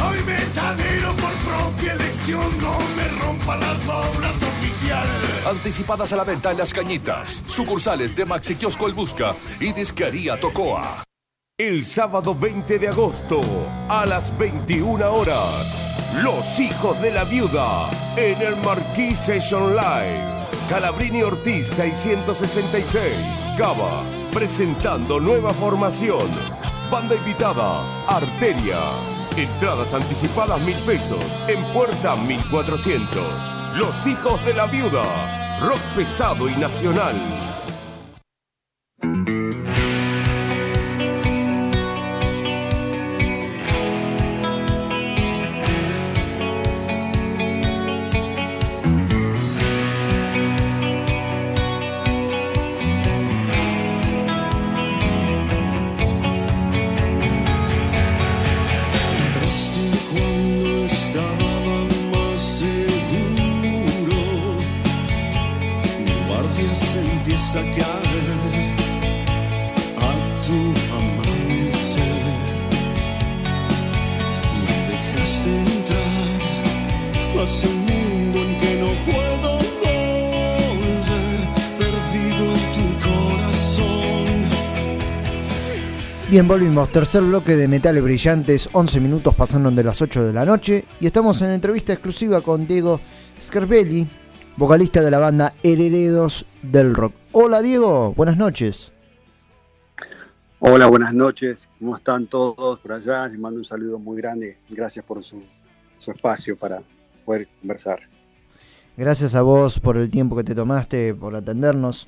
[0.00, 2.40] Soy metalero por propia elección.
[2.58, 5.06] No me rompa las bolas oficial.
[5.46, 7.42] Anticipadas a la venta en Las Cañitas.
[7.44, 11.04] Sucursales de Maxi Kiosco El Busca y Disquería Tocoa.
[11.58, 13.42] El sábado 20 de agosto,
[13.90, 15.66] a las 21 horas,
[16.22, 20.24] Los Hijos de la Viuda, en el Marquis Session Live.
[20.54, 23.12] Scalabrini Ortiz 666,
[23.58, 26.30] Cava, presentando nueva formación.
[26.90, 29.19] Banda invitada, Arteria.
[29.36, 33.22] Entradas anticipadas mil pesos, en puerta 1400.
[33.76, 35.04] Los Hijos de la Viuda,
[35.60, 37.14] rock pesado y nacional.
[67.52, 67.74] Caer
[69.98, 70.54] a tu
[70.94, 72.04] amanecer.
[74.62, 76.40] Me dejaste entrar
[77.42, 79.50] hacia un mundo en que no puedo
[79.82, 81.38] volver,
[81.76, 84.28] perdido en tu corazón.
[86.30, 86.92] Bien, volvimos.
[86.92, 88.68] Tercer bloque de Metales Brillantes.
[88.72, 90.84] 11 minutos pasaron de las 8 de la noche.
[91.00, 93.00] Y estamos en entrevista exclusiva con Diego
[93.42, 94.06] Scarpelli,
[94.60, 97.14] vocalista de la banda Herederos del Rock.
[97.32, 98.92] Hola Diego, buenas noches.
[100.58, 101.66] Hola, buenas noches.
[101.78, 103.26] ¿Cómo están todos por allá?
[103.26, 104.58] Les mando un saludo muy grande.
[104.68, 105.42] Gracias por su,
[105.98, 106.82] su espacio para
[107.24, 108.00] poder conversar.
[108.98, 112.06] Gracias a vos por el tiempo que te tomaste, por atendernos.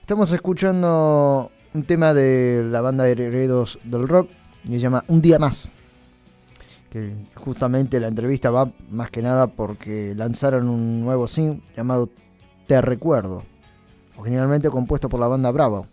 [0.00, 4.30] Estamos escuchando un tema de la banda Herederos del Rock
[4.64, 5.70] que se llama Un Día Más.
[6.92, 12.10] Que justamente la entrevista va más que nada porque lanzaron un nuevo single llamado
[12.66, 13.44] Te Recuerdo.
[14.18, 15.86] Originalmente compuesto por la banda Bravo.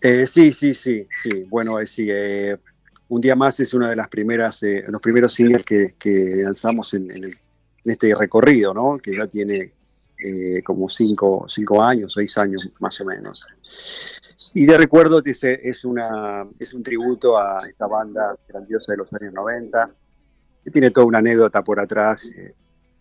[0.00, 1.44] Eh, sí, sí, sí, sí.
[1.48, 2.08] Bueno, eh, sí,
[3.06, 6.92] Un Día Más es una de las primeras, eh, los primeros singles que, que lanzamos
[6.94, 7.32] en, en
[7.84, 8.98] este recorrido, ¿no?
[8.98, 9.74] Que ya tiene
[10.18, 13.46] eh, como cinco, cinco años, seis años más o menos.
[14.54, 19.12] Y de recuerdo es, es, una, es un tributo a esta banda grandiosa de los
[19.12, 19.90] años 90,
[20.64, 22.54] que tiene toda una anécdota por atrás eh,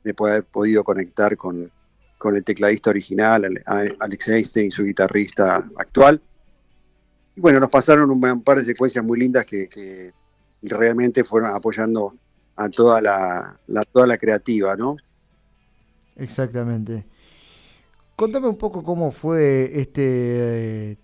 [0.03, 1.71] de poder podido conectar con,
[2.17, 6.21] con el tecladista original, Alex Einstein, su guitarrista actual.
[7.35, 10.13] Y bueno, nos pasaron un, par de secuencias muy lindas que,
[10.63, 12.13] realmente fueron apoyando
[12.55, 14.95] a toda la, la- toda la creativa, ¿no?
[16.15, 17.03] Exactamente.
[18.15, 20.97] Contame un poco cómo fue este eh,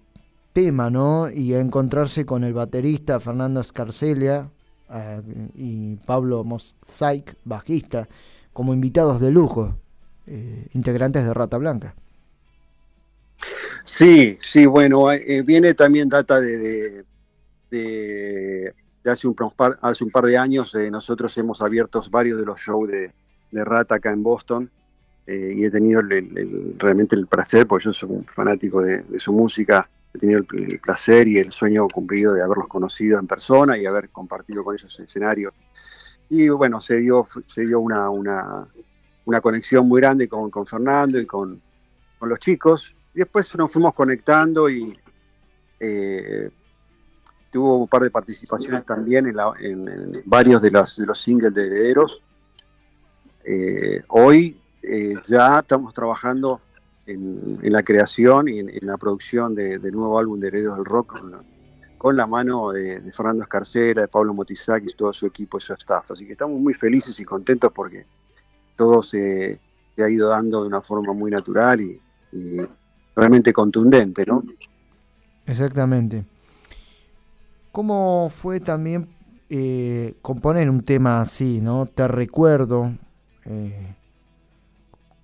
[0.57, 1.29] tema, ¿no?
[1.29, 4.49] Y encontrarse con el baterista Fernando Escarcelia
[4.91, 5.21] eh,
[5.53, 8.09] y Pablo Mosaic, bajista,
[8.53, 9.77] como invitados de lujo,
[10.25, 11.93] eh, integrantes de Rata Blanca.
[13.83, 17.05] Sí, sí, bueno, eh, viene también data de,
[17.69, 18.73] de,
[19.05, 20.75] hace, un par, hace un par de años.
[20.89, 23.11] nosotros hemos abierto varios de los shows de,
[23.51, 24.71] Rata acá en Boston
[25.27, 26.01] y he tenido
[26.77, 29.87] realmente el placer, porque yo soy un fanático de su música,
[30.17, 34.09] he tenido el, placer y el sueño cumplido de haberlos conocido en persona y haber
[34.09, 35.53] compartido con ellos el escenario.
[36.29, 38.67] Y bueno, se dio, se dio una, una,
[39.25, 41.61] una conexión muy grande con, con Fernando y con,
[42.19, 42.93] con los chicos.
[43.13, 44.97] Y después nos fuimos conectando y
[45.79, 46.49] eh,
[47.51, 51.19] tuvo un par de participaciones también en, la- en- en varios de los, de los
[51.19, 52.21] singles de Herederos.
[53.45, 56.59] Eh, hoy eh, ya estamos trabajando
[57.07, 61.19] en, la creación y en, la producción de- del nuevo álbum de Herederos del Rock
[61.97, 65.61] con la, mano de, de Fernando Escarcela, de Pablo Motizac y todo su equipo y
[65.61, 66.11] su staff.
[66.11, 68.05] Así que estamos muy felices y contentos porque
[68.75, 69.59] todo se,
[69.97, 71.99] ha ido dando de una forma muy natural y,
[72.31, 72.57] y
[73.15, 74.43] realmente contundente, ¿no?
[75.47, 76.23] Exactamente.
[77.71, 79.07] ¿Cómo fue también
[79.49, 81.85] eh, componer un tema así, no?
[81.85, 82.93] Te recuerdo.
[83.45, 83.95] eh,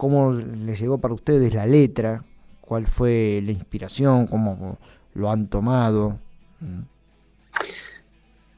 [0.03, 2.21] ¿Cómo le llegó para ustedes la letra?
[2.59, 4.27] ¿Cuál fue la inspiración?
[4.27, 4.77] ¿Cómo
[5.13, 6.19] lo han tomado?
[6.59, 6.81] Mm.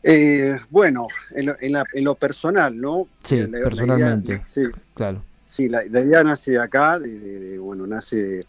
[0.02, 3.08] Eh, bueno, en lo, en la- en lo personal, ¿no?
[3.22, 4.42] Sí, La- la idea- personalmente.
[4.48, 4.64] sí,
[4.96, 5.24] Claro.
[5.46, 8.48] sí, la, idea nace de acá, de, de- de- bueno, nace de,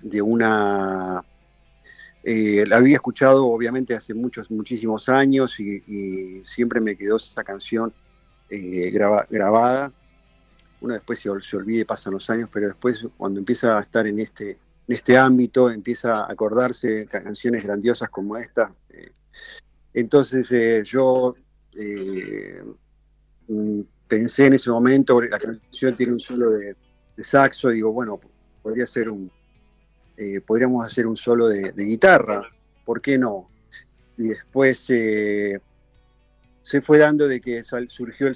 [0.00, 1.22] de una...
[2.22, 7.44] eh, la había escuchado obviamente hace muchos, muchísimos años y, y siempre me quedó esa
[7.44, 7.92] canción
[8.48, 9.92] eh, graba- grabada.
[10.84, 14.20] Uno después se, se olvide, pasan los años, pero después cuando empieza a estar en
[14.20, 14.56] este, en
[14.94, 18.70] este ámbito, empieza a acordarse canciones grandiosas como esta.
[18.90, 19.10] eh,
[19.94, 21.36] entonces eh, yo
[21.74, 22.62] eh,
[23.48, 26.76] mm, pensé en ese momento, la canción tiene un solo de,
[27.16, 28.20] saxo, digo, bueno,
[28.62, 29.32] podría ser un,
[30.46, 32.42] podríamos hacer un solo de, guitarra,
[32.84, 33.48] ¿por qué no?
[34.18, 35.60] Y después se
[36.82, 38.30] fue dando de que surgió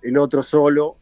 [0.00, 0.96] el otro solo,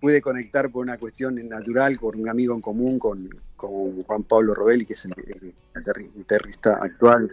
[0.00, 4.54] pude conectar por una cuestión natural con un amigo en común, con, con Juan Pablo
[4.54, 7.30] Robelli, que es el, el guitarri- guitarrista actual,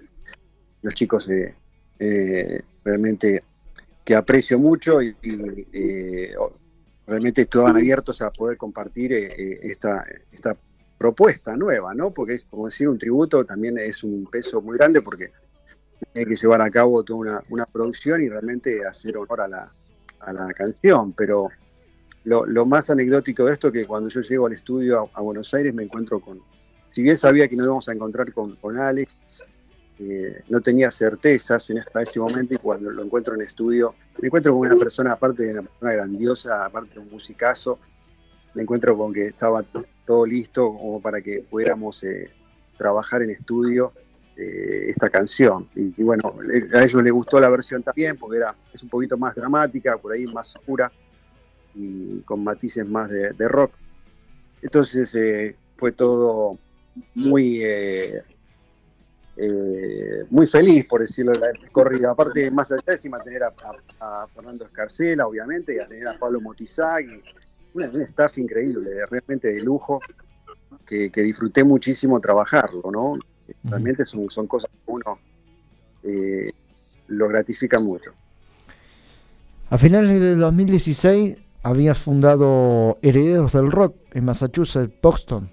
[0.81, 1.55] los chicos eh,
[1.99, 3.43] eh, realmente
[4.03, 5.15] que aprecio mucho y,
[5.73, 6.33] eh,
[7.05, 10.57] realmente estaban abiertos a poder compartir eh, eh, esta, esta
[10.97, 12.11] propuesta nueva, ¿no?
[12.11, 15.29] Porque es como decir un tributo también es un peso muy grande porque
[16.13, 19.71] tiene que llevar a cabo toda una, una producción y realmente hacer honor la,
[20.19, 21.49] a la canción, pero
[22.27, 25.73] lo, más anecdótico de esto es que cuando yo llego al estudio a, Buenos Aires
[25.73, 26.41] me encuentro con,
[26.93, 29.43] si bien sabía que nos íbamos a encontrar con, con Alex,
[29.99, 34.27] eh, no tenía certezas en hasta ese momento y cuando lo encuentro en estudio, me
[34.27, 37.79] encuentro con una persona, aparte de una persona grandiosa, aparte de un musicazo,
[38.53, 39.63] me encuentro con que estaba
[40.05, 42.29] todo listo como para que pudiéramos eh,
[42.77, 43.93] trabajar en estudio
[44.35, 45.69] eh, esta canción.
[45.75, 46.33] Y, y bueno,
[46.73, 50.11] a ellos les gustó la versión también, porque era, es un poquito más dramática, por
[50.11, 50.91] ahí más oscura
[51.77, 53.71] y con matices más de, de rock.
[54.61, 56.57] Entonces eh, fue todo
[57.13, 58.21] muy eh,
[59.35, 62.11] eh, muy feliz, por decirlo, la corrida.
[62.11, 63.53] Aparte, más allá de encima tener a,
[63.99, 67.21] a- a Fernando Escarcela, obviamente, y a tener a Pablo Motizag, y
[67.75, 69.99] una- un staff increíble, realmente de lujo,
[70.87, 73.13] que, que disfruté muchísimo trabajarlo, ¿no?
[73.63, 75.19] Realmente son, son cosas que uno
[77.07, 78.11] lo gratifica mucho.
[79.69, 85.49] A finales del 2016 habías fundado Herederos del Rock en Massachusetts, Boston.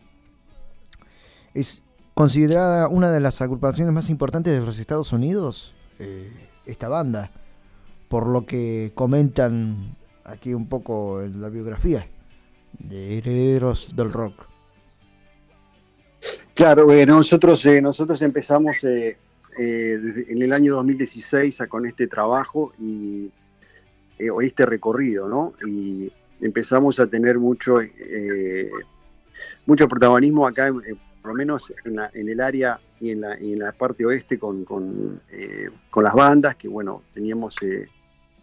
[1.55, 1.83] Es
[2.15, 6.31] considerada una de las agrupaciones más importantes de los Estados Unidos, eh,
[6.67, 7.31] esta banda,
[8.09, 9.77] por lo que comentan
[10.25, 12.07] aquí un poco en la biografía
[12.79, 14.47] de Herederos del Rock.
[16.55, 19.17] Claro, eh, nosotros, eh, nosotros empezamos eh,
[19.59, 23.29] eh, desde- en el año 2016 a- con este trabajo y
[24.19, 25.55] eh, o este recorrido, ¿no?
[25.67, 26.11] Y
[26.41, 28.71] empezamos a tener mucho, eh,
[29.67, 33.35] mucho protagonismo acá, en- por lo menos en, la- en el área y en la,
[33.35, 37.89] en la parte oeste con, con, eh, con las bandas, que bueno, teníamos eh,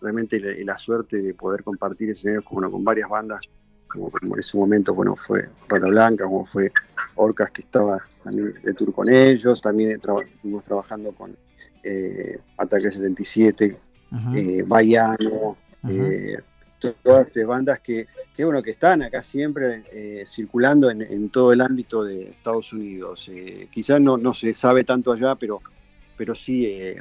[0.01, 3.47] realmente la, suerte de poder compartir escenarios con, bueno, con varias bandas,
[3.87, 6.71] como, en ese momento bueno, fue Rata Blanca, como fue
[7.15, 11.35] Orcas, que estaba también de tour con ellos, también traba- estuvimos trabajando con
[11.83, 13.77] eh, Ataque 77,
[14.35, 14.63] eh,
[15.89, 16.37] eh,
[16.81, 21.53] todas eh, bandas que, que, bueno, que están acá siempre eh, circulando en, en, todo
[21.53, 23.29] el ámbito de Estados Unidos.
[23.31, 25.57] Eh, quizás no, no se sabe tanto allá, pero,
[26.17, 26.95] pero sí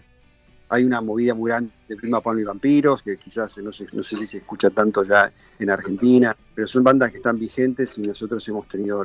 [0.69, 4.05] hay una movida muy grande de Prima Pablo y Vampiros, que quizás no se, no
[4.05, 8.03] sé si se escucha tanto ya en Argentina, pero son bandas que están vigentes y
[8.03, 9.05] nosotros hemos tenido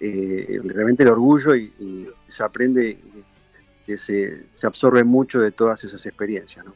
[0.00, 2.98] eh, realmente el orgullo y, y se aprende,
[3.84, 6.64] que se, se, absorbe mucho de todas esas experiencias.
[6.64, 6.74] ¿no?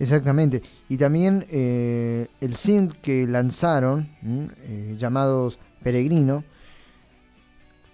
[0.00, 0.62] Exactamente.
[0.88, 6.42] Y también eh, el single que lanzaron, eh, llamados Peregrino,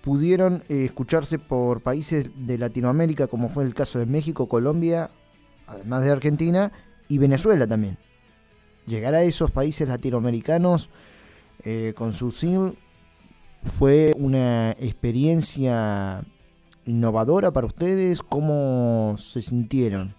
[0.03, 5.11] pudieron eh, escucharse por países de Latinoamérica, como fue el caso de México, Colombia,
[5.67, 6.71] además de Argentina,
[7.09, 7.99] y Venezuela también.
[8.87, 10.91] Llegar a esos países latinoamericanos
[11.65, 12.75] eh, con su single
[13.65, 16.25] fue una experiencia
[16.85, 18.23] innovadora para ustedes.
[18.23, 20.15] ¿Cómo se sintieron?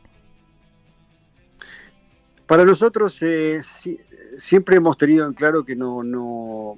[2.48, 4.00] Para nosotros eh, si,
[4.38, 6.78] siempre hemos tenido en claro que no, no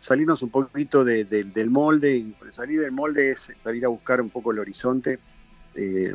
[0.00, 4.22] salirnos un poquito de, de, del molde, y salir del molde es salir a buscar
[4.22, 5.18] un poco el horizonte,
[5.74, 6.12] eh,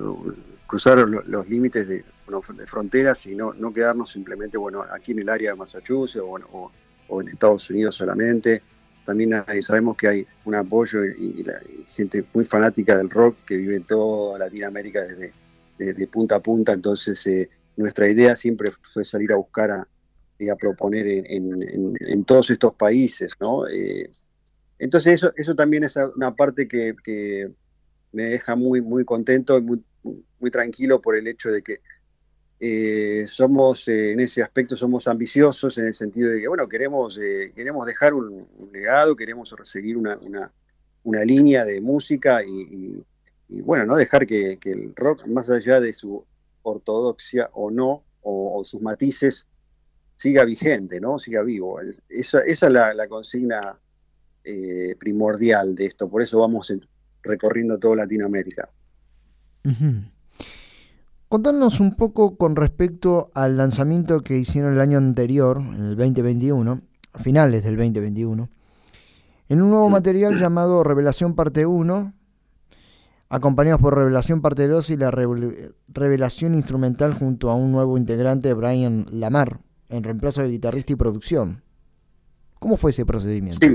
[0.65, 2.03] cruzar los, límites de,
[2.65, 6.71] fronteras y no, no, quedarnos simplemente bueno, aquí en el área de Massachusetts o, o,
[7.07, 8.63] o en Estados Unidos solamente.
[9.05, 9.31] También
[9.61, 13.83] sabemos que hay un apoyo y, la, gente muy fanática del rock que vive en
[13.83, 15.33] toda Latinoamérica desde
[15.77, 19.87] de, de punta a punta, entonces eh, nuestra idea siempre fue salir a buscar a,
[20.39, 23.67] y a proponer en, en, todos estos países, ¿no?
[23.67, 24.07] Eh,
[24.79, 27.49] entonces eso, eso también es una parte que, que,
[28.11, 31.81] me deja muy, muy contento y muy, tranquilo por el hecho de que
[32.59, 37.19] eh, somos, eh, en ese aspecto somos ambiciosos en el sentido de que, bueno, queremos,
[37.53, 40.51] queremos dejar un, legado, queremos seguir una, una,
[41.03, 43.03] una línea de música y,
[43.49, 46.23] y, bueno, no dejar que, el rock, más allá de su
[46.67, 49.47] ortodoxia o no, o, o sus matices,
[50.15, 51.17] siga vigente, ¿no?
[51.19, 51.79] Siga vivo.
[52.09, 53.79] Esa, esa es la, la consigna
[54.43, 56.85] eh, primordial de esto, por eso vamos en,
[57.23, 58.69] recorriendo toda Latinoamérica.
[59.65, 60.11] Uh -huh.
[61.29, 66.81] Contanos un poco con respecto al lanzamiento que hicieron el año anterior, en el 2021,
[67.11, 68.49] a finales del 2021,
[69.49, 72.13] en un nuevo material llamado Revelación Parte 1,
[73.29, 79.05] acompañados por Revelación Parte 2 y la revelación instrumental junto a un nuevo integrante, Brian
[79.11, 79.59] Lamar,
[79.89, 81.63] en reemplazo de guitarrista y producción.
[82.59, 83.65] ¿Cómo fue ese procedimiento?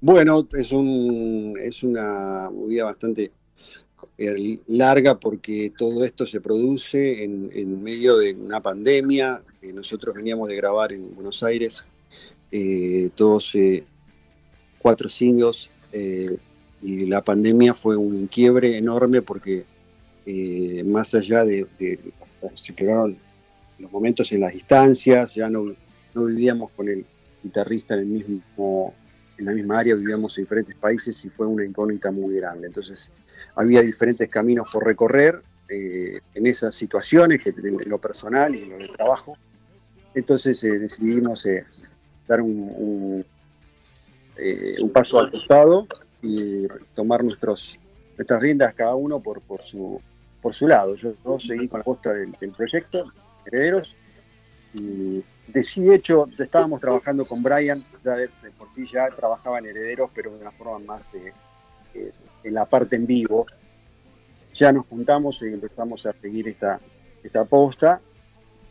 [0.00, 3.32] Bueno, es, un, es una movida bastante
[4.18, 9.42] eh, larga porque todo esto se produce en, medio de una pandemia.
[9.62, 11.84] nosotros veníamos de grabar en Buenos Aires
[12.52, 13.84] eh, todos eh,
[14.78, 16.36] cuatro singles eh,
[16.82, 19.64] y la pandemia fue un quiebre enorme porque
[20.26, 21.66] eh, más allá de,
[22.54, 23.16] se quedaron
[23.78, 25.74] los momentos en las distancias, ya no,
[26.14, 27.04] no vivíamos con el
[27.42, 28.94] guitarrista en el mismo
[29.38, 32.68] en la misma área, vivíamos en diferentes países y fue una incógnita muy grande.
[32.68, 33.10] Entonces,
[33.54, 38.70] había diferentes caminos por recorrer eh, en esas situaciones, que en lo personal y en
[38.70, 39.36] lo de trabajo.
[40.14, 41.66] Entonces, eh, decidimos eh,
[42.26, 43.24] dar un,
[44.38, 45.86] un, paso al costado
[46.26, 47.78] y tomar nuestros,
[48.16, 50.00] nuestras riendas cada uno por, por, su,
[50.42, 50.94] por su lado.
[50.96, 53.04] Yo, yo seguí con la costa del, del proyecto,
[53.46, 53.96] Herederos,
[54.74, 58.28] y de sí, hecho, estábamos trabajando con Brian, ya de
[58.58, 61.32] por sí ya trabajaba en Herederos, pero de una forma más de,
[61.94, 62.12] de,
[62.42, 63.46] en la parte en vivo.
[64.54, 66.80] Ya nos juntamos y empezamos a seguir esta,
[67.22, 68.00] esta posta.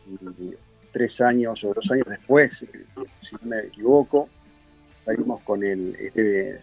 [0.06, 0.54] Y
[0.92, 2.64] tres años o dos años después,
[3.20, 4.28] si no me equivoco,
[5.04, 6.60] salimos con el, este,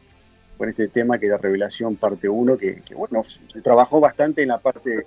[0.64, 3.22] con este tema que es la revelación parte 1, que, que, bueno,
[3.62, 5.06] trabajó bastante en la parte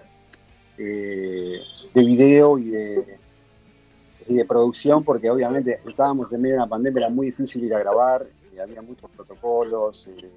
[0.76, 1.60] eh,
[1.94, 7.28] de video y de producción, porque obviamente estábamos en medio de una pandemia, era muy
[7.28, 10.28] difícil ir a grabar, y había muchos protocolos, eh,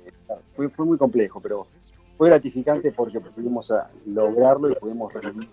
[0.54, 1.68] fue, fue muy complejo, pero
[2.18, 3.74] fue gratificante porque pudimos
[4.06, 5.50] lograrlo y pudimos revivir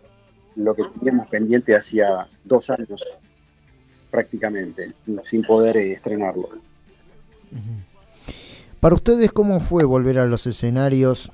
[0.54, 3.02] lo que teníamos pendiente hacía dos años
[4.12, 4.92] prácticamente,
[5.24, 6.50] sin poder eh, estrenarlo.
[8.86, 11.32] Para ustedes, ¿cómo fue volver a los escenarios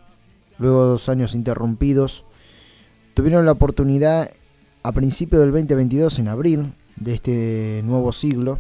[0.57, 2.25] luego de dos años interrumpidos?
[3.13, 4.31] Tuvieron la oportunidad
[4.83, 8.59] a principios del 2022, en abril, de este nuevo siglo,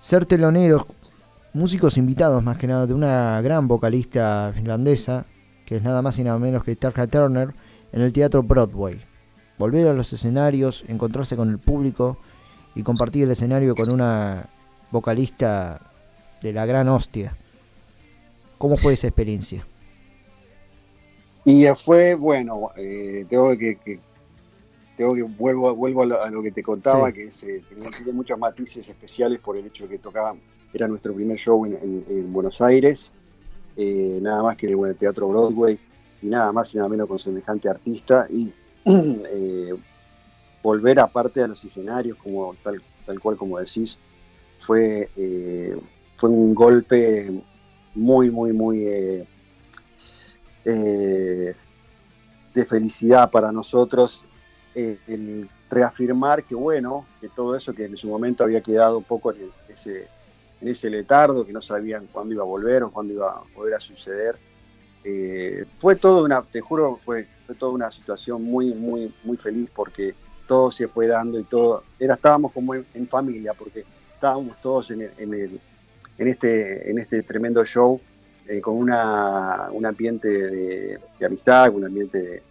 [0.00, 0.82] ser teloneros,
[1.54, 5.24] músicos invitados más que nada de una gran vocalista finlandesa,
[5.64, 7.54] que es nada más y nada menos que Tarja Turner,
[7.90, 9.00] en el teatro Broadway.
[9.56, 12.18] Volver a los escenarios, encontrarse con el público
[12.74, 14.50] y compartir el escenario con una
[14.90, 15.80] vocalista
[16.42, 17.34] de la gran hostia.
[18.62, 19.66] ¿Cómo fue esa experiencia?
[21.44, 23.98] Y fue, bueno, eh, tengo que, que
[24.96, 27.14] tengo que vuelvo, vuelvo a, lo, a lo que te contaba, Sí.
[27.14, 30.36] que es, eh, tenía, muchos matices especiales por el hecho de que tocaba,
[30.72, 33.10] era nuestro primer show en, en- en Buenos Aires,
[33.76, 35.76] eh, nada más que en el Teatro Broadway,
[36.22, 38.48] y nada más y nada menos con semejante artista, y
[38.84, 39.74] eh,
[40.62, 43.98] volver aparte a los escenarios, como tal, tal cual como decís,
[44.60, 45.08] fue,
[46.16, 47.42] fue un golpe
[47.94, 49.26] muy, muy, muy eh,
[50.64, 51.52] eh,
[52.54, 54.26] de felicidad para nosotros
[54.74, 59.04] eh, el reafirmar que bueno, que todo eso que en su momento había quedado un
[59.04, 60.12] poco en, ese,
[60.60, 63.74] en ese letardo, que no sabían cuándo iba a volver o cuándo iba a volver
[63.74, 64.40] a suceder,
[65.04, 69.70] eh, fue todo una, te juro, fue, fue toda una situación muy, muy, muy feliz
[69.74, 74.60] porque todo se fue dando y todo, era, estábamos como en, en familia, porque estábamos
[74.60, 75.62] todos en, el- en, el-
[76.18, 78.00] en este, en este tremendo show
[78.48, 82.42] eh, con una, un ambiente de, de amistad, con un ambiente de,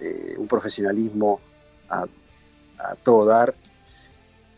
[0.00, 1.40] de un profesionalismo
[1.88, 2.06] a,
[2.78, 3.54] a todo dar.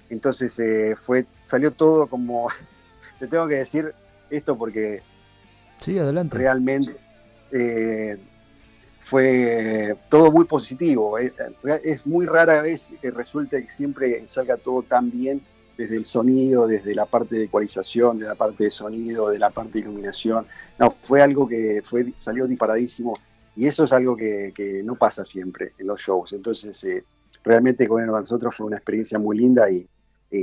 [0.09, 2.49] Entonces eh, fue, salió todo como,
[3.19, 3.93] te tengo que decir
[4.31, 5.03] esto porque
[5.78, 6.39] Sí, adelante.
[6.39, 6.97] realmente
[7.53, 8.16] eh,
[9.01, 11.19] fue todo muy positivo.
[11.19, 15.43] Es muy rara vez que resulte que siempre salga todo tan bien
[15.77, 19.51] desde el sonido, desde la parte de ecualización, de la parte de sonido, de la
[19.51, 20.47] parte de iluminación.
[20.78, 23.19] No, fue algo que fue, salió disparadísimo
[23.55, 24.53] y eso es algo que,
[24.85, 26.32] no pasa siempre en los shows.
[26.32, 27.05] Entonces, eh,
[27.44, 29.86] realmente bueno, para nosotros fue una experiencia muy linda y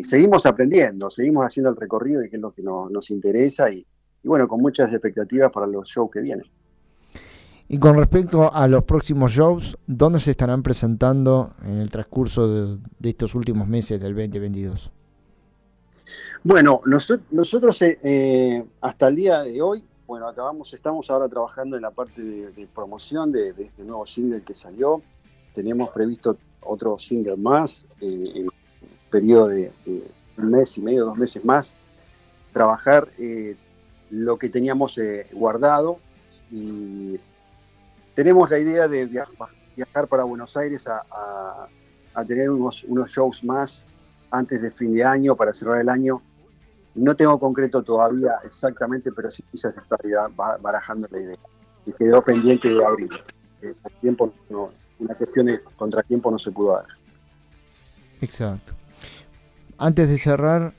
[0.04, 3.86] seguimos aprendiendo, seguimos haciendo el recorrido y que es lo que no- nos interesa y,
[4.24, 6.46] bueno, con muchas expectativas para los shows que vienen.
[7.68, 13.10] Y con respecto a los próximos shows, ¿dónde se estarán presentando en el transcurso de
[13.10, 14.92] estos últimos meses del 2022?
[16.44, 21.78] Bueno, noso- nosotros eh, eh, hasta el día de hoy, bueno, acabamos, estamos ahora trabajando
[21.78, 25.02] en la parte de, promoción de, este nuevo single que salió.
[25.54, 28.50] Tenemos previsto otro single más eh, en
[29.10, 29.72] periodo de,
[30.38, 31.76] un mes y medio, dos meses más.
[32.52, 33.56] Trabajar eh,
[34.10, 35.00] lo que teníamos
[35.32, 35.98] guardado
[36.52, 37.16] y
[38.16, 41.68] tenemos la idea de viajar, para Buenos Aires a, a-
[42.16, 43.84] a tener unos, unos shows más
[44.30, 46.22] antes de fin de año para cerrar el año.
[46.96, 49.76] No tengo concreto todavía exactamente, pero sí quizás
[50.36, 51.38] ba- barajando la idea.
[51.86, 53.10] Y quedó pendiente de abril.
[53.62, 56.86] Eh, tiempo no- una cuestión de contratiempo no se pudo dar.
[58.22, 58.74] Exacto.
[59.78, 60.74] Antes de cerrar,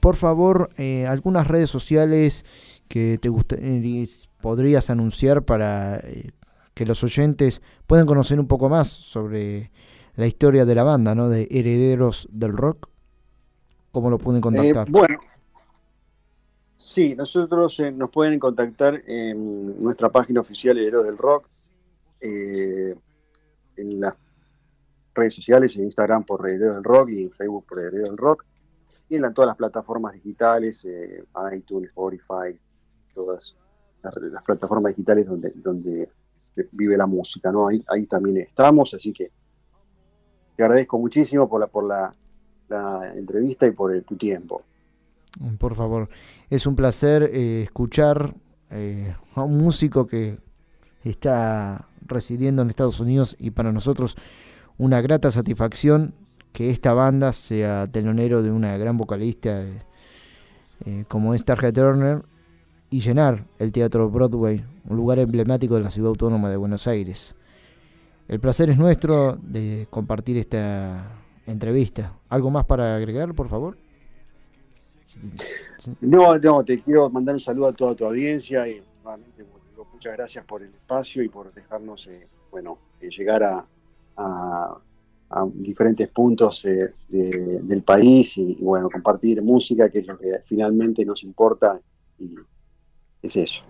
[0.00, 2.44] por favor, eh, algunas redes sociales
[2.88, 4.06] que te gusta- eh,
[4.40, 6.32] podrías anunciar para eh,
[6.74, 9.70] que los oyentes puedan conocer un poco más sobre
[10.16, 11.28] la historia de la banda, ¿no?
[11.28, 12.88] De Herederos del Rock.
[13.92, 14.88] ¿Cómo lo pueden contactar?
[14.88, 15.16] Eh, bueno,
[16.84, 21.48] sí, nosotros eh, nos pueden contactar en nuestra página oficial Herederos del Rock,
[22.20, 22.94] eh,
[23.76, 24.14] en las
[25.14, 28.44] redes sociales, en Instagram por Herederos del Rock y en Facebook por Herederos del Rock,
[29.08, 31.24] y en todas las plataformas digitales, eh,
[31.54, 32.58] iTunes, Spotify,
[33.14, 33.56] todas
[34.02, 36.10] las, las plataformas digitales donde, donde
[36.72, 37.68] vive la música, ¿no?
[37.68, 39.30] Ahí, ahí también estamos, así que
[40.56, 42.14] te agradezco muchísimo por la, por la,
[42.68, 44.62] la entrevista y por el- tu tiempo.
[45.58, 46.08] Por favor,
[46.48, 48.34] es un placer eh, escuchar
[48.70, 50.38] eh, a un músico que
[51.02, 54.16] está residiendo en Estados Unidos y para nosotros
[54.78, 56.14] una grata satisfacción
[56.52, 59.64] que esta banda sea telonero de una gran vocalista
[60.86, 62.22] eh, como es Tarja Turner
[62.90, 67.34] y llenar el Teatro Broadway, un lugar emblemático de la ciudad autónoma de Buenos Aires.
[68.28, 71.10] El placer es nuestro de compartir esta
[71.46, 72.14] entrevista.
[72.28, 73.76] ¿Algo más para agregar, por favor?
[76.00, 80.12] No, no, te quiero mandar un saludo a toda tu audiencia y nuevamente digo, muchas
[80.14, 83.66] gracias por el espacio y por dejarnos, eh, bueno, eh, llegar a,
[85.52, 90.40] diferentes puntos eh, de- del país y, y, bueno, compartir música, que es lo que
[90.44, 91.80] finalmente nos importa
[92.20, 92.34] y
[93.20, 93.62] es eso.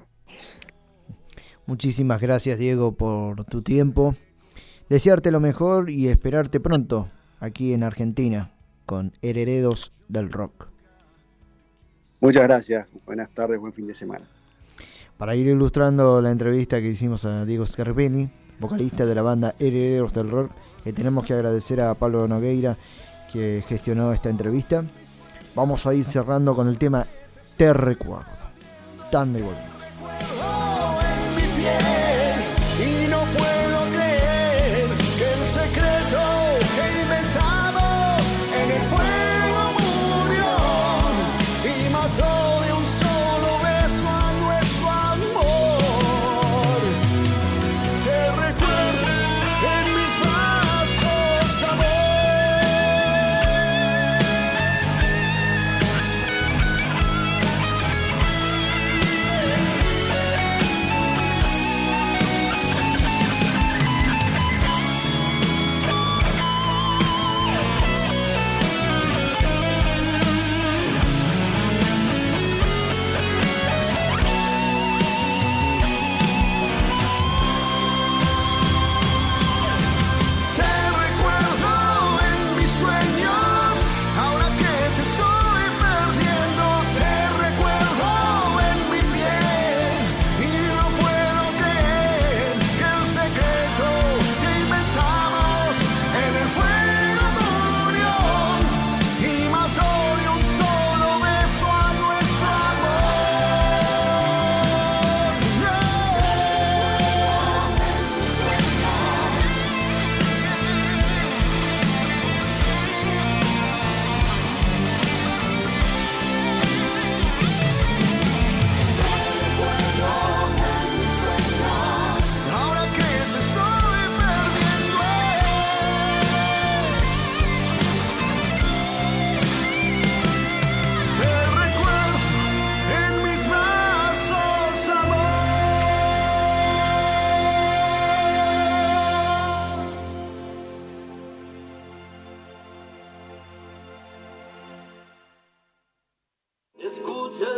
[1.67, 4.15] Muchísimas gracias Diego por tu tiempo.
[4.91, 7.09] Desearte lo mejor y esperarte pronto
[7.41, 8.53] aquí en Argentina
[8.85, 10.74] con Herederos del Rock.
[12.25, 14.25] Muchas gracias, buenas tardes, buen fin de semana.
[15.19, 20.15] Para ir ilustrando la entrevista que hicimos a Diego Scarpini, vocalista de la banda Herederos
[20.15, 20.51] del Rock,
[20.83, 22.79] que tenemos que agradecer a Pablo Nogueira
[23.31, 24.87] que gestionó esta entrevista.
[25.55, 27.07] Vamos a ir cerrando con el tema
[27.59, 28.25] Te recuerdo.
[29.11, 29.43] Tan de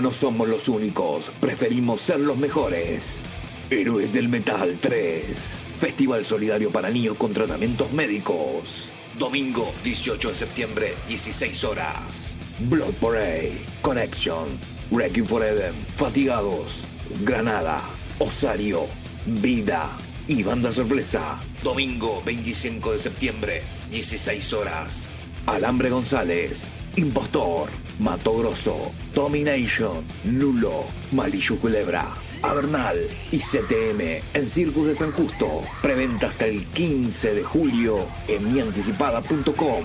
[0.00, 3.22] No somos los únicos, preferimos ser los mejores.
[3.68, 5.62] Héroes del Metal 3.
[5.76, 8.92] Festival solidario para niños con tratamientos médicos.
[9.18, 12.34] Domingo 18 de septiembre, 16 horas.
[12.70, 14.58] Blood Parade, Connection,
[14.90, 16.86] Wrecking Forever, Fatigados,
[17.22, 17.82] Granada,
[18.20, 18.86] Osario,
[19.26, 21.38] Vida y Banda Sorpresa.
[21.62, 25.18] Domingo 25 de septiembre, 16 horas.
[25.50, 27.68] Alambre González, Impostor,
[27.98, 32.06] Mato Grosso, Domination, Lulo, Malillu Culebra,
[32.42, 32.96] Avernal
[33.32, 35.62] y CTM en Circus de San Justo.
[35.82, 39.84] Preventa hasta el 15 de julio en mianticipada.com.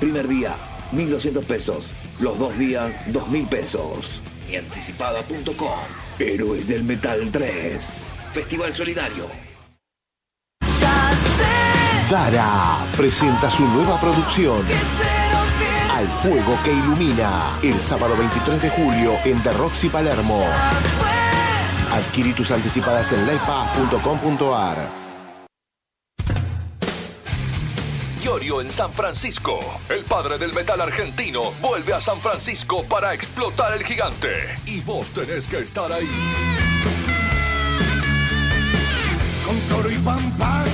[0.00, 0.56] Primer día,
[0.92, 1.92] 1.200 pesos.
[2.20, 4.20] Los dos días, 2.000 pesos.
[4.48, 5.78] Mianticipada.com.
[6.18, 8.16] Héroes del Metal 3.
[8.32, 9.28] Festival Solidario.
[12.10, 14.62] Dara presenta su nueva producción.
[15.90, 17.58] Al fuego que ilumina.
[17.62, 20.44] El sábado 23 de julio en The Roxy Palermo.
[21.92, 24.88] Adquirí tus anticipadas en livepass.com.ar.
[28.22, 29.60] Iorio en San Francisco.
[29.88, 34.56] El padre del metal argentino vuelve a San Francisco para explotar el gigante.
[34.66, 36.10] Y vos tenés que estar ahí.
[39.46, 40.64] Con toro y pampa.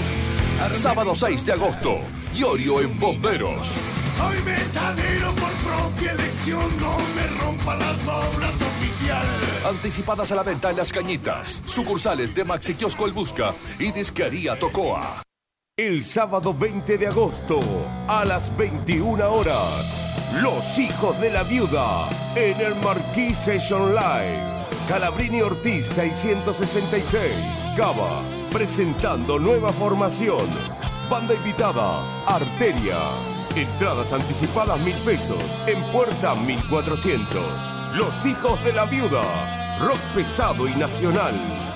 [0.68, 2.00] Sábado 6 de agosto.
[2.34, 3.70] Iorio en Bomberos.
[4.18, 6.60] Soy metalero por propia elección.
[6.78, 9.26] No me rompa las bolas oficial.
[9.64, 11.62] Anticipadas a la venta en Las Cañitas.
[11.64, 15.22] Sucursales de Maxi Kiosco El Busca y Disquería Tocoa.
[15.76, 17.58] El sábado 20 de agosto,
[18.06, 19.86] a las 21 horas,
[20.42, 24.60] Los Hijos de la Viuda, en el Marquis Session Live.
[24.84, 27.32] Scalabrini Ortiz 666,
[27.76, 30.46] Cava, presentando nueva formación.
[31.08, 32.98] Banda invitada, Arteria.
[33.56, 37.42] Entradas anticipadas mil pesos, en puerta 1400.
[37.94, 39.22] Los Hijos de la Viuda,
[39.80, 41.69] rock pesado y nacional.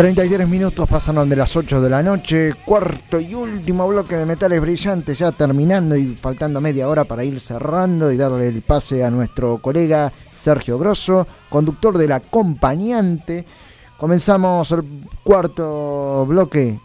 [0.00, 4.58] 33 minutos pasaron de las 8 de la noche, cuarto y último bloque de Metales
[4.58, 9.10] Brillantes, ya terminando y faltando media hora para ir cerrando y darle el pase a
[9.10, 13.44] nuestro colega Sergio Grosso, conductor del acompañante.
[13.98, 14.84] Comenzamos el
[15.22, 16.80] cuarto bloque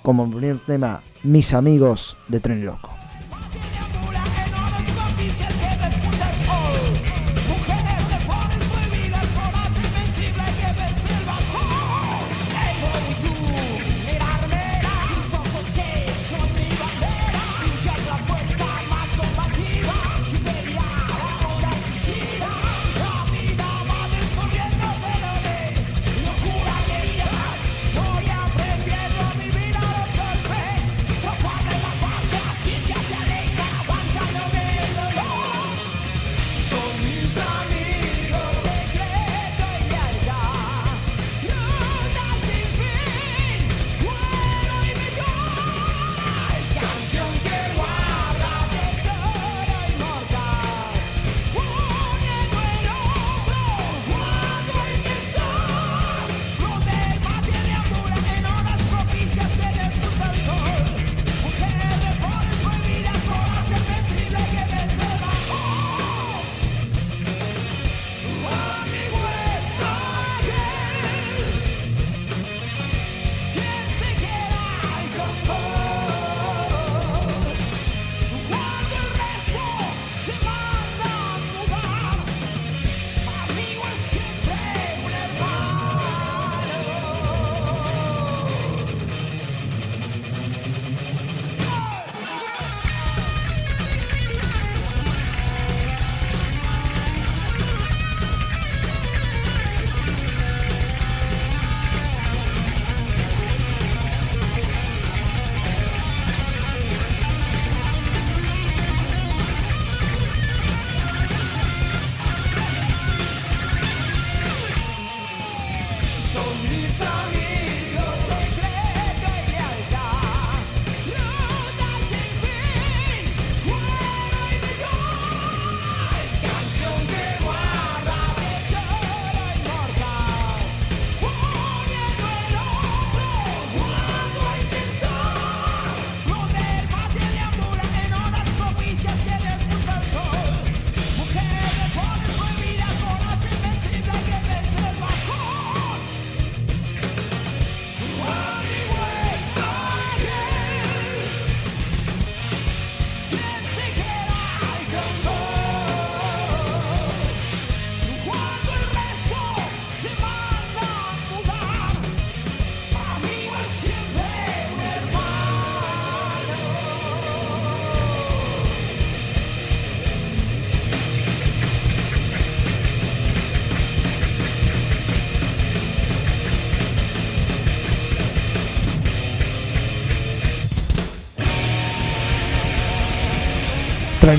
[0.00, 3.01] como primer tema, Mis amigos de Tren Loco.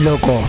[0.01, 0.41] Loco.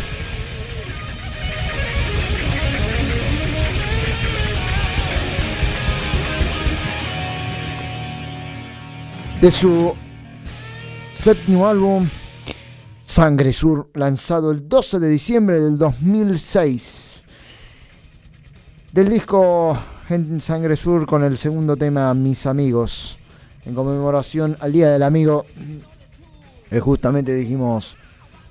[9.41, 9.93] De su
[11.15, 12.09] séptimo álbum,
[13.05, 17.23] Sangre Sur, lanzado el 12 de diciembre del 2006.
[18.93, 23.19] Del disco en Sangre Sur con el segundo tema Mis Amigos,
[23.67, 25.45] en conmemoración al Día del Amigo,
[26.71, 27.97] eh, justamente dijimos,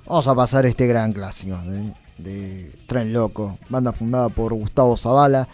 [0.06, 5.48] vamos a pasar este gran clásico de, de Tren Loco, banda fundada por Gustavo Zavala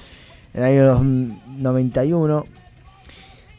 [0.55, 1.01] en el año
[1.59, 2.45] 91.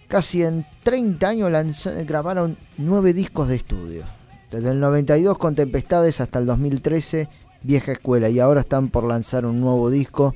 [0.08, 4.04] Casi en 30 años grabaron nueve discos de estudio.
[4.52, 7.30] Desde el 92 con Tempestades hasta el 2013
[7.64, 10.36] Vieja Escuela y ahora están por lanzar un nuevo disco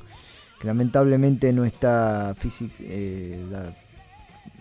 [0.60, 2.34] que lamentablemente no está
[2.80, 3.76] eh, la,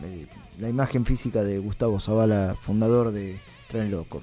[0.05, 0.27] eh,
[0.59, 3.39] la imagen física de Gustavo Zavala, fundador de
[3.69, 4.21] Tren Loco.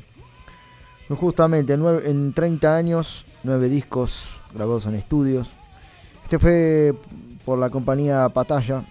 [1.09, 5.51] Justamente en 30 años, nueve discos grabados en estudios.
[6.23, 6.95] Este fue
[7.45, 8.85] por la compañía Patalla,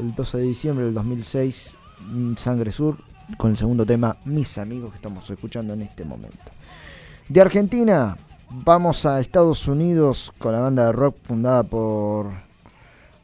[0.00, 2.96] el 12 de diciembre del 2006, mm, Sangre Sur,
[3.36, 6.52] con el segundo tema Mis Amigos que estamos escuchando en este momento.
[7.28, 8.16] De Argentina,
[8.50, 12.30] vamos a Estados Unidos con la banda de rock fundada por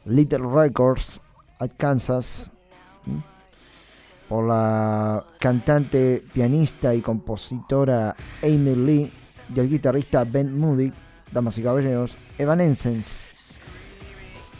[0.05, 1.19] Little Records,
[1.77, 2.54] Kansas, ¿m?
[4.27, 9.13] Por la cantante, pianista y compositora Amy Lee
[9.53, 10.91] y el guitarrista Ben Moody,
[11.31, 13.29] damas y caballeros, Evanescence,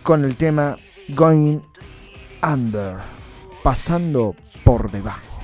[0.04, 0.78] con el tema
[1.10, 1.60] Going
[2.44, 2.98] Under,
[3.64, 5.36] pasando por debajo.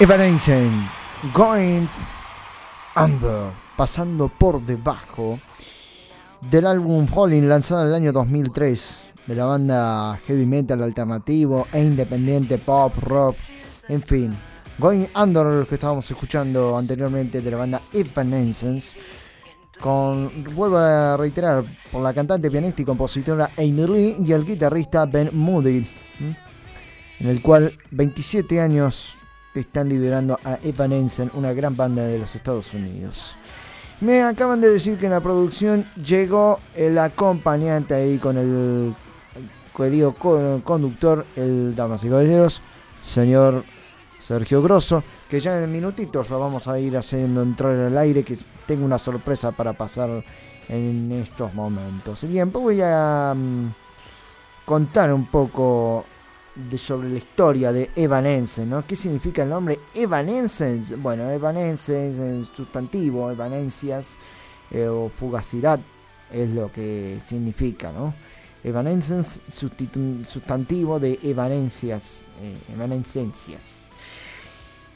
[0.00, 0.88] Evanescence,
[1.34, 1.88] Going
[2.94, 3.50] Under.
[3.76, 5.40] pasando por debajo
[6.40, 11.82] del álbum Falling lanzado en el año 2003 de la banda heavy metal alternativo e
[11.82, 13.36] independiente pop rock,
[13.88, 14.38] en fin.
[14.78, 18.94] Going Under, que estábamos escuchando anteriormente de la banda Evanescence,
[19.80, 25.06] con, vuelvo a reiterar, por la cantante, pianista y compositora Amy Lee y el guitarrista
[25.06, 25.84] Ben Moody,
[27.18, 29.17] en el cual 27 años
[29.54, 33.36] que están liderando a Evanescence, una gran banda de los Estados Unidos.
[34.00, 38.94] Me acaban de decir que en la producción llegó el acompañante ahí con el
[39.76, 42.62] querido co- conductor, el damas y caballeros,
[43.02, 43.64] señor
[44.20, 48.36] Sergio Grosso, que ya en minutitos lo vamos a ir haciendo entrar al aire, que
[48.66, 50.22] tengo una sorpresa para pasar
[50.68, 52.20] en estos momentos.
[52.28, 53.68] Bien, pues voy a mm,
[54.64, 56.04] contar un poco
[56.70, 58.84] de- sobre la historia de Evanescence, ¿no?
[58.86, 60.96] ¿Qué significa el nombre Evanescence?
[60.96, 64.18] Bueno, Evanescence es sustantivo, evanencias
[64.70, 65.80] eh, o fugacidad
[66.32, 68.12] es lo que significa, ¿no?
[68.64, 73.90] Evanescence, sustantivo de evanencias, eh, evanescencias.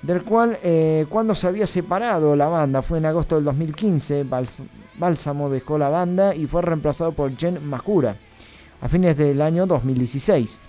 [0.02, 4.62] Del cual, eh, cuando se había separado la banda, fue en agosto del 2015, Bals-
[4.98, 8.16] Bálsamo dejó la banda y fue reemplazado por Jen Makura
[8.80, 10.60] a fines del año 2016.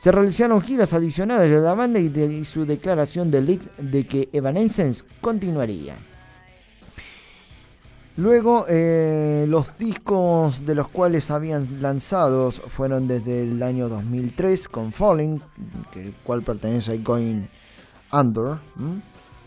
[0.00, 5.04] Se realizaron giras adicionales de la banda y, su declaración de leaks de que Evanescence
[5.20, 5.94] continuaría.
[8.16, 14.90] Luego, eh, los discos de los cuales habían lanzados fueron desde el año 2003 con
[14.90, 15.42] Falling,
[15.92, 17.42] que el cual pertenece a Going
[18.10, 18.56] Under.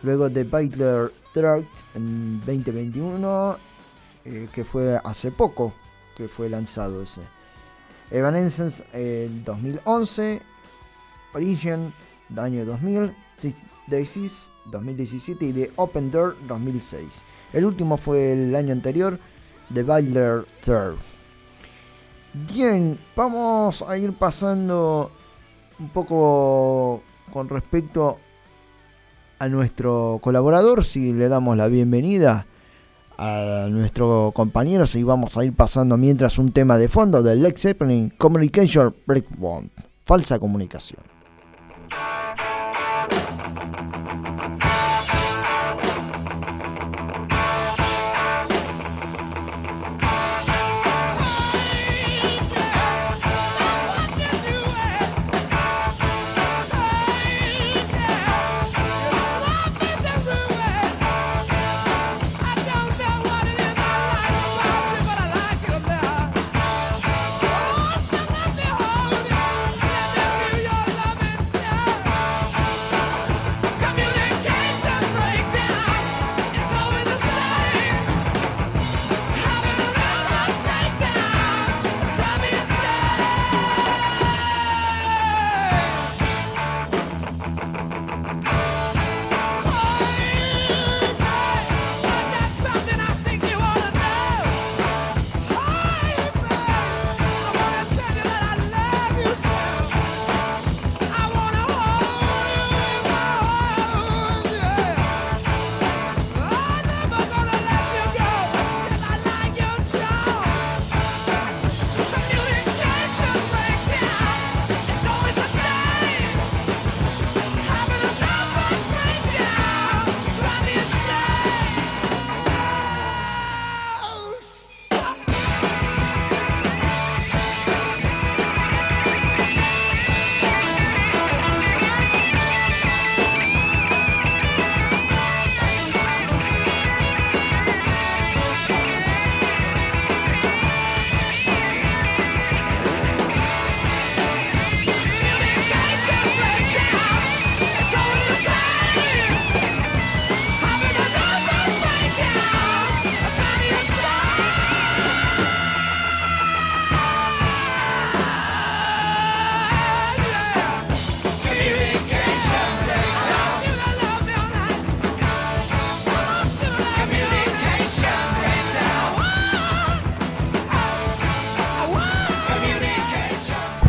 [0.03, 1.65] Luego The Battler Third
[1.95, 3.57] en 2021,
[4.23, 5.73] eh, que fue hace poco
[6.15, 7.21] que fue lanzado ese.
[8.13, 10.41] Evanescence en 2011,
[11.33, 11.91] Origin
[12.37, 13.55] año 2000, Six
[13.87, 17.25] Daisies 2017 y The Open Door 2006.
[17.53, 19.19] El último fue el año anterior,
[19.73, 20.95] The Battler Third.
[22.33, 25.11] Bien, vamos a ir pasando
[25.79, 28.19] un poco con respecto
[29.39, 32.45] a nuestro colaborador, si le damos la bienvenida
[33.17, 37.55] a nuestro compañero, si vamos a ir pasando mientras un tema de fondo del Led
[37.57, 39.71] Zeppelin Communication Breakdown,
[40.03, 41.12] falsa comunicación.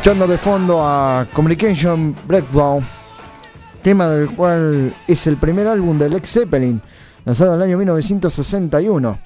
[0.04, 2.84] Escuchando de fondo a Communication Breakdown,
[3.80, 6.82] tema del cual es el primer álbum de Led Zeppelin,
[7.24, 9.18] lanzado en el año 1961,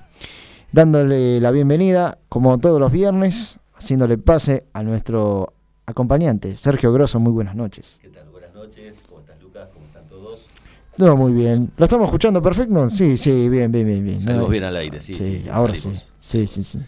[0.71, 5.53] dándole la bienvenida, como todos los viernes, haciéndole pase a nuestro
[5.85, 7.19] acompañante, Sergio Grosso.
[7.19, 7.99] Muy buenas noches.
[8.01, 8.29] ¿Qué tal?
[8.29, 9.03] Buenas noches.
[9.09, 9.71] ¿Cómo estás, Lucas?
[9.75, 10.49] ¿Cómo están todos?
[10.97, 11.73] No, muy bien.
[11.77, 12.89] ¿Lo estamos escuchando perfecto?
[12.89, 14.05] Sí, sí, bien, bien, bien.
[14.05, 14.21] bien.
[14.21, 16.07] Salimos bien al aire, sí, sí, ahora salimos.
[16.21, 16.47] sí.
[16.47, 16.79] Sí, sí, sí.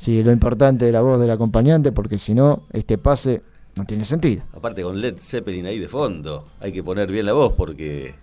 [0.00, 3.42] Sí, lo importante de la voz del acompañante, porque si no, este pase
[3.76, 4.42] no tiene sentido.
[4.54, 8.14] Aparte con Led Zeppelin ahí de fondo, hay que poner bien la voz porque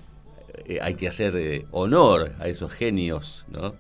[0.66, 3.76] eh, hay que hacer eh, honor a esos genios, ¿no?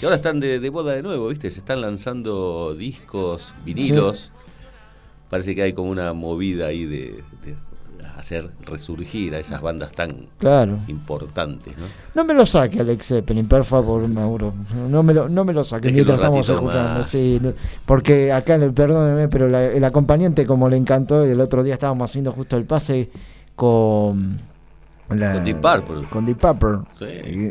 [0.00, 1.50] Que ahora están de, de moda de nuevo, ¿viste?
[1.50, 4.32] Se están lanzando discos, vinilos.
[5.28, 7.54] Parece que hay como una movida ahí de, de
[8.16, 10.78] hacer resurgir a esas bandas tan Claro.
[10.88, 11.84] importantes, ¿no?
[12.14, 14.52] No me lo saque Alex Zeppelin, por favor, Mauro.
[14.88, 17.04] No me lo, no me lo saque mientras estamos escuchando.
[17.04, 17.40] Sí,
[17.84, 22.32] porque acá, perdónenme, pero la- el acompañante, como le encantó, el otro día estábamos haciendo
[22.32, 23.10] justo el pase
[23.54, 24.40] con.
[25.08, 26.08] la- Con Deep Purple.
[26.10, 26.78] Con Deep Purple.
[26.98, 27.04] Sí.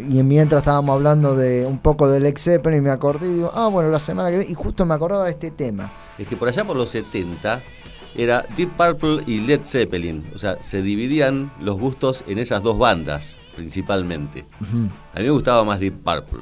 [0.10, 3.52] Y, y mientras estábamos hablando de un poco del Alex Zeppelin, me acordé y digo,
[3.54, 4.52] ah, bueno, la semana que viene.
[4.52, 5.92] Y justo me acordaba de este tema.
[6.18, 7.62] Es que por allá por los 70
[8.16, 10.26] era Deep Purple y Led Zeppelin.
[10.34, 14.46] O sea, se dividían los gustos en esas dos bandas, principalmente.
[15.14, 16.40] A mí me gustaba más Deep Purple.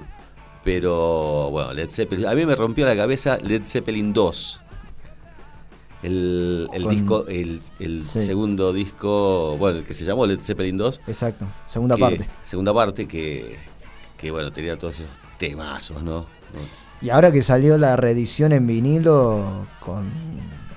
[0.63, 2.25] Pero bueno, Led Zeppelin.
[2.27, 4.59] A mí me rompió la cabeza Led Zeppelin 2.
[6.03, 8.21] El, el Con- disco, el, el Sí.
[8.23, 10.99] segundo disco, bueno, el que se llamó Led Zeppelin 2.
[11.07, 12.29] Exacto, segunda que- parte.
[12.43, 13.57] Segunda parte que,
[14.17, 16.25] que bueno, tenía todos esos temazos, ¿no?
[17.01, 20.09] Y ahora que salió la reedición en vinilo con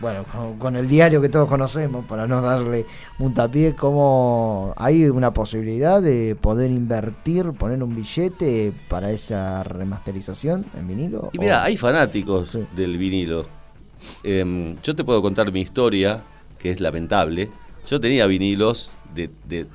[0.01, 2.87] bueno con, con el diario que todos conocemos para no darle
[3.19, 10.65] un tapié, como hay una posibilidad de poder invertir, poner un billete para esa remasterización
[10.79, 11.31] en vinilo.
[11.33, 13.47] Y mira, ¿O- hay fanáticos del vinilo.
[14.23, 16.23] Em, yo te puedo contar mi historia,
[16.59, 17.51] que es lamentable.
[17.87, 19.67] Yo tenía vinilos de, de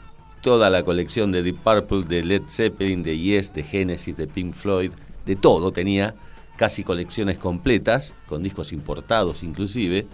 [0.42, 4.54] toda la colección de Deep Purple, de Led Zeppelin, de Yes, de Genesis, de Pink
[4.54, 4.92] Floyd,
[5.26, 6.16] de todo tenía,
[6.62, 10.06] casi colecciones completas, con discos importados inclusive.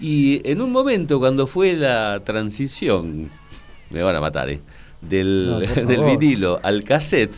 [0.00, 3.28] Y en un momento, cuando fue la transición,
[3.90, 4.60] me van a matar, ¿eh?
[5.02, 7.34] del, No, vinilo al cassette,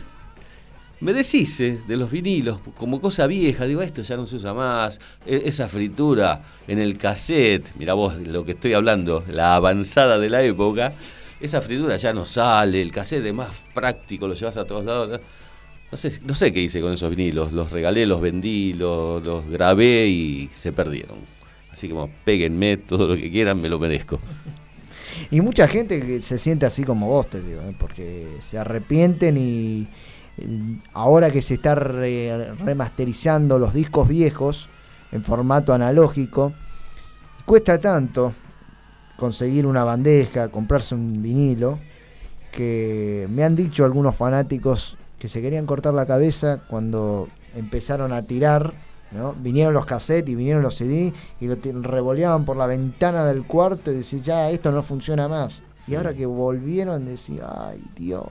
[1.01, 3.65] me deshice de los vinilos como cosa vieja.
[3.65, 5.01] Digo, esto ya no se usa más.
[5.25, 10.17] E- esa fritura en el cassette, mira vos de lo que estoy hablando, la avanzada
[10.17, 10.93] de la época.
[11.41, 15.09] Esa fritura ya no sale, el cassette es más práctico, lo llevas a todos lados.
[15.09, 15.46] No
[15.95, 17.53] sé, no sé qué hice con esos vinilos.
[17.53, 21.17] Los regalé, los vendí, los, grabé y se perdieron.
[21.71, 24.19] Así como péguenme todo lo que quieran, me lo merezco.
[25.31, 27.75] Y mucha gente que se siente así como vos, te digo, ¿eh?
[27.79, 29.87] porque se arrepienten y
[30.93, 34.69] ahora que se está re- remasterizando los discos viejos
[35.11, 36.53] en formato analógico,
[37.45, 38.33] cuesta tanto
[39.17, 41.79] conseguir una bandeja, comprarse un vinilo,
[42.51, 48.23] que me han dicho algunos fanáticos que se querían cortar la cabeza cuando empezaron a
[48.23, 48.73] tirar,
[49.11, 49.33] ¿no?
[49.33, 53.91] Vinieron los cassettes y vinieron los CD y lo revoleaban por la ventana del cuarto
[53.91, 55.63] y decían, ya, esto no funciona más.
[55.87, 58.25] Y ahora que volvieron, decían, ay, Dios,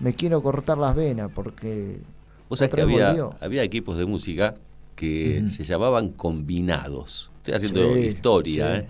[0.00, 2.00] me quiero cortar las venas porque...
[2.48, 3.34] Vos sabés que había, volvió".
[3.40, 4.54] había equipos de música
[4.96, 7.30] que se llamaban combinados.
[7.38, 8.86] Estoy haciendo Sí, historia, sí.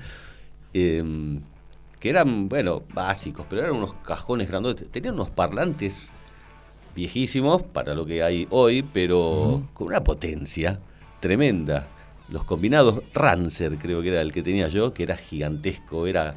[0.74, 0.98] ¿eh?
[0.98, 1.40] Em,
[2.00, 4.90] que eran, bueno, básicos, pero eran unos cajones grandotes.
[4.90, 6.10] Tenían unos parlantes
[6.94, 10.80] viejísimos para lo que hay hoy, pero con una potencia
[11.20, 11.88] tremenda.
[12.28, 16.36] Los combinados Rancer, creo que era el que tenía yo, que era gigantesco, era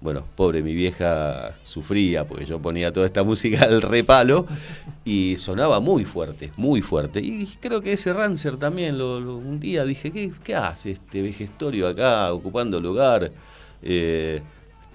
[0.00, 4.46] bueno, pobre mi vieja sufría porque yo ponía toda esta música al repalo
[5.04, 7.20] y sonaba muy fuerte, muy fuerte.
[7.20, 11.22] Y creo que ese Rancer también, lo, lo- un día dije, ¿qué, qué hace este
[11.22, 13.32] vejestorio acá ocupando lugar?
[13.82, 14.40] Eh,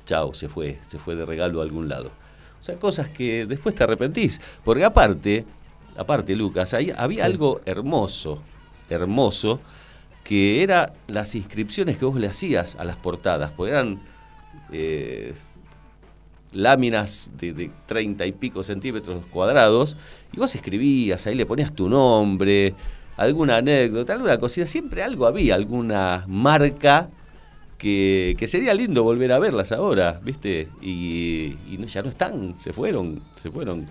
[0.06, 2.12] chao, se fue, se fue de regalo a algún lado.
[2.64, 4.40] O sea, cosas que después te arrepentís.
[4.64, 5.46] Porque aparte,
[5.98, 7.32] aparte Lucas, ahí había Sí.
[7.34, 8.42] algo hermoso,
[8.90, 9.60] hermoso,
[10.24, 14.00] que era las inscripciones que vos le hacías a las portadas, porque eran
[14.72, 15.34] eh,
[16.54, 19.98] láminas de, 30 y pico centímetros cuadrados,
[20.32, 22.76] y vos escribías, ahí le ponías tu nombre,
[23.18, 27.10] alguna anécdota, alguna cosita, siempre algo había, alguna marca
[27.84, 30.70] que, que sería lindo volver a verlas ahora, ¿viste?
[30.82, 33.86] Y, y no- ya no están, se fueron, se fueron.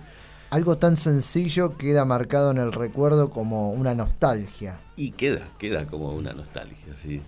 [0.50, 4.80] Algo tan sencillo queda marcado en el recuerdo como una nostalgia.
[4.96, 7.20] Y queda, queda como una nostalgia, sí.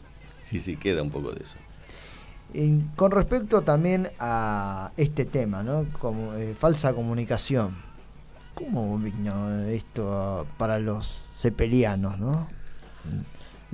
[0.43, 1.57] Sí, sí, queda un poco de eso.
[2.53, 5.87] Y con respecto también a este tema, ¿no?
[6.01, 7.77] Como eh, falsa comunicación.
[8.55, 12.47] ¿Cómo vino esto para los cepelianos, no?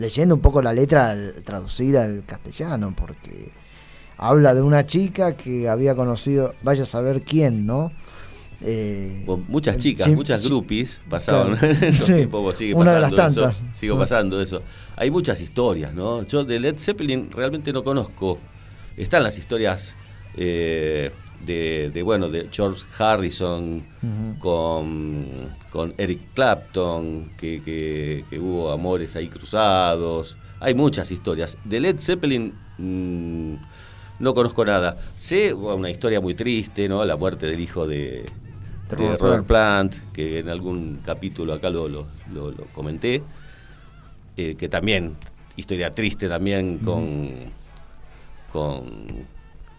[0.01, 1.15] Leyendo un poco la letra
[1.45, 3.53] traducida al castellano, porque
[4.17, 7.93] habla de una chica que había conocido, vaya a saber quién, ¿no?
[8.63, 11.75] Eh, Bueno, muchas chicas, muchas groupies pasaban Claro.
[11.81, 13.17] en esos Sí, tiempos, sigue una de las eso.
[13.17, 13.59] tantas.
[13.73, 14.63] Sigo pasando eso.
[14.97, 16.23] Hay muchas historias, ¿no?
[16.27, 18.39] Yo de Led Zeppelin realmente no conozco.
[18.97, 19.97] Están las historias
[20.37, 21.11] eh,
[21.45, 23.83] de, de, bueno, de George Harrison
[24.39, 25.27] con,
[25.71, 30.37] con Eric Clapton, que, que- que hubo amores ahí cruzados.
[30.61, 31.57] Hay muchas historias.
[31.65, 33.55] De Led Zeppelin mm,
[34.19, 34.99] no conozco nada.
[35.17, 37.05] Sé una historia muy triste, ¿no?
[37.07, 38.27] La muerte del hijo de,
[38.99, 43.23] Robert Robert Plant, que en algún capítulo acá lo, lo- lo- lo comenté.
[44.37, 45.17] Eh, que también,
[45.57, 47.31] historia triste también con,
[48.53, 48.85] con,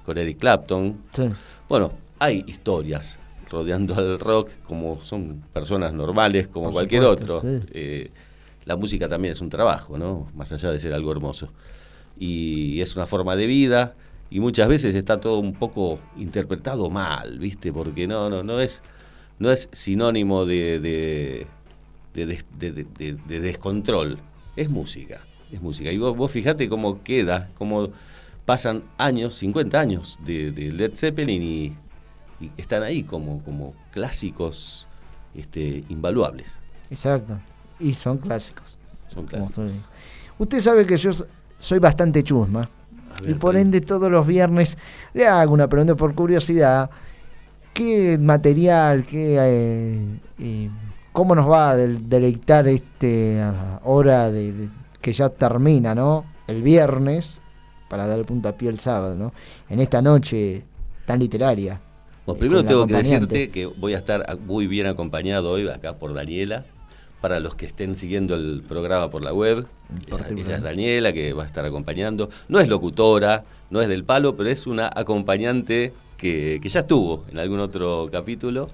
[0.06, 1.02] con Eric Clapton.
[1.12, 1.30] Sí.
[1.70, 3.20] Bueno, hay historias
[3.50, 7.50] rodeando al rock, como son personas normales, como Por cualquier supuesto, otro.
[7.50, 7.60] sí.
[7.74, 8.12] Eh,
[8.66, 10.30] la música también es un trabajo, ¿no?
[10.36, 11.52] Más allá de ser algo hermoso.
[12.18, 13.96] Y es una forma de vida,
[14.30, 17.74] y muchas veces está todo un poco interpretado mal, ¿viste?
[17.74, 18.82] Porque no, no, no es,
[19.40, 21.48] no es sinónimo de, de,
[22.14, 24.20] de des- de- de- de- de descontrol.
[24.56, 25.22] Es música,
[25.52, 25.92] es música.
[25.92, 27.90] Y vos, vos fijate cómo queda, cómo
[28.52, 31.66] pasan años, 50 años de, de Led Zeppelin y,
[32.44, 34.90] y están ahí como, como clásicos
[35.34, 36.58] este, invaluables.
[36.90, 37.40] Exacto.
[37.80, 38.76] Y son clásicos.
[39.08, 39.72] Son clásicos.
[40.38, 42.68] usted sabe que yo so- soy bastante chusma.
[43.22, 44.78] ver, y por ende todos los viernes
[45.14, 46.90] le hago una pregunta por curiosidad.
[47.74, 50.70] ¿Qué material, qué, eh, eh,
[51.14, 54.70] cómo nos va a del- deleitar este ah, hora de, de-
[55.00, 56.26] que ya termina, ¿no?
[56.48, 57.40] El viernes,
[57.92, 59.34] para dar el puntapié el sábado, ¿no?
[59.70, 60.64] En esta noche
[61.06, 61.82] tan literaria.
[62.26, 65.98] Bueno, eh, primero tengo que decirte que voy a estar muy bien acompañado hoy acá
[65.98, 66.64] por Daniela.
[67.20, 69.68] Para los que estén siguiendo el programa por la web,
[70.08, 72.30] ella, ella es Daniela que va a estar acompañando.
[72.48, 77.26] No es locutora, no es del palo, pero es una acompañante que, que ya estuvo
[77.30, 78.70] en algún otro capítulo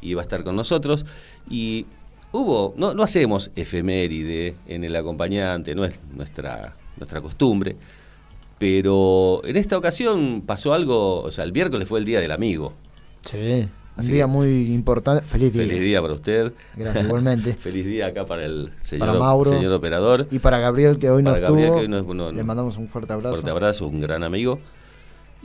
[0.00, 1.04] y va a estar con nosotros.
[1.48, 1.84] Y
[2.32, 7.76] hubo, no, no hacemos efeméride en el acompañante, no es nuestra, nuestra costumbre.
[8.62, 12.74] Pero en esta ocasión pasó algo, o sea, el miércoles fue el Día del Amigo.
[13.22, 13.68] Sí.
[13.96, 15.24] Un día muy importante.
[15.26, 15.64] Feliz día.
[15.66, 16.52] Feliz día para usted.
[16.76, 17.54] Gracias, igualmente.
[17.60, 19.50] Feliz día acá para el señor, Para Mauro.
[19.50, 20.28] señor operador.
[20.30, 22.88] Y para Gabriel, que hoy no Para Gabriel, que hoy no- no- le mandamos un
[22.88, 23.34] fuerte abrazo.
[23.34, 24.60] Fuerte abrazo, un gran amigo.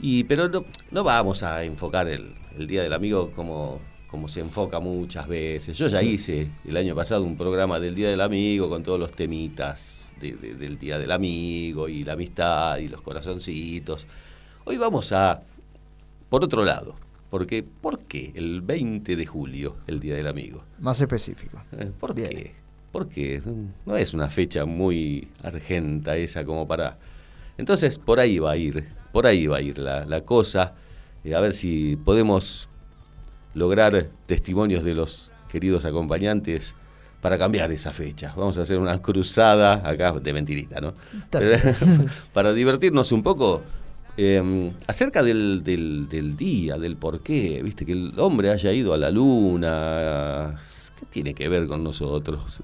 [0.00, 4.38] Y, pero no, no vamos a enfocar el, el Día del Amigo como, como se
[4.40, 5.76] enfoca muchas veces.
[5.76, 6.06] Yo ya Sí.
[6.10, 10.34] hice el año pasado un programa del Día del Amigo con todos los temitas de-
[10.34, 14.06] de- del Día del Amigo y la amistad y los corazoncitos.
[14.64, 15.42] Hoy vamos a,
[16.28, 16.94] por otro lado,
[17.30, 20.64] porque ¿por qué el 20 de julio, el Día del Amigo?
[20.80, 21.62] Más específico.
[21.72, 22.54] Eh, ¿Por qué?
[22.92, 23.42] Porque
[23.86, 26.98] no es una fecha muy argenta esa como para...
[27.58, 30.74] Entonces por ahí va a ir, por ahí va a ir la, la cosa,
[31.24, 32.68] eh, a ver si podemos
[33.54, 36.74] lograr testimonios de los queridos acompañantes
[37.20, 38.32] para cambiar esa fecha.
[38.36, 40.94] Vamos a hacer una cruzada acá de mentirita, ¿no?
[41.30, 41.58] Pero-
[42.32, 43.62] para divertirnos un poco
[44.16, 48.92] eh, acerca del, del- del día, del por qué, viste, que el hombre haya ido
[48.94, 50.56] a la luna,
[50.98, 52.60] ¿qué tiene que ver con nosotros?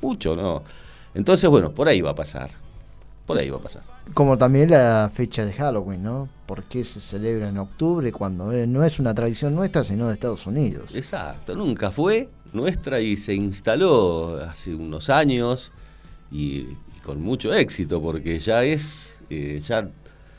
[0.00, 0.62] Mucho, ¿no?
[1.14, 2.50] Entonces, bueno, por ahí va a pasar,
[3.26, 3.82] por ahí va a pasar.
[4.14, 6.28] Como también la fecha de Halloween, ¿no?
[6.46, 10.14] ¿Por qué se celebra en octubre cuando eh, no es una tradición nuestra, sino de
[10.14, 10.94] Estados Unidos?
[10.94, 15.72] Exacto, nunca fue nuestra y se instaló hace unos años
[16.30, 19.88] y, y con mucho éxito porque ya es, eh, ya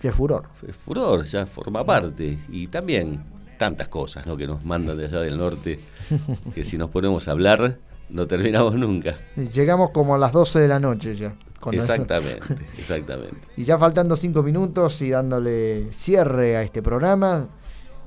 [0.01, 0.43] Qué furor.
[0.67, 2.39] es furor, ya forma parte.
[2.49, 3.21] Y también
[3.57, 4.37] tantas cosas ¿no?
[4.37, 5.79] que nos mandan de allá del norte,
[6.55, 7.77] que si nos ponemos a hablar
[8.09, 9.15] no terminamos nunca.
[9.35, 11.35] Llegamos como a las 12 de la noche ya.
[11.59, 11.83] con eso.
[11.83, 13.37] Exactamente, exactamente.
[13.57, 17.47] Y ya faltando cinco minutos y dándole cierre a este programa,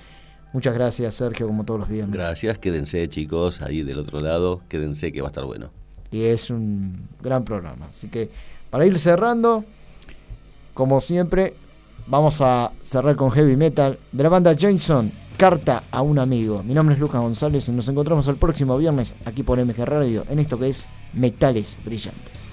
[0.54, 2.14] Muchas gracias, Sergio, como todos los viernes.
[2.16, 5.70] Gracias, quédense chicos ahí del otro lado, quédense que va a estar bueno.
[6.10, 7.86] y es un gran programa.
[7.86, 8.30] Así que
[8.70, 9.64] para ir cerrando,
[10.72, 11.54] como siempre,
[12.06, 16.62] vamos a cerrar con heavy metal de la banda Jason, Carta a un amigo.
[16.62, 20.24] Mi nombre es Lucas González y nos encontramos el próximo viernes aquí por MG Radio
[20.28, 22.43] en esto que es Metales Brillantes.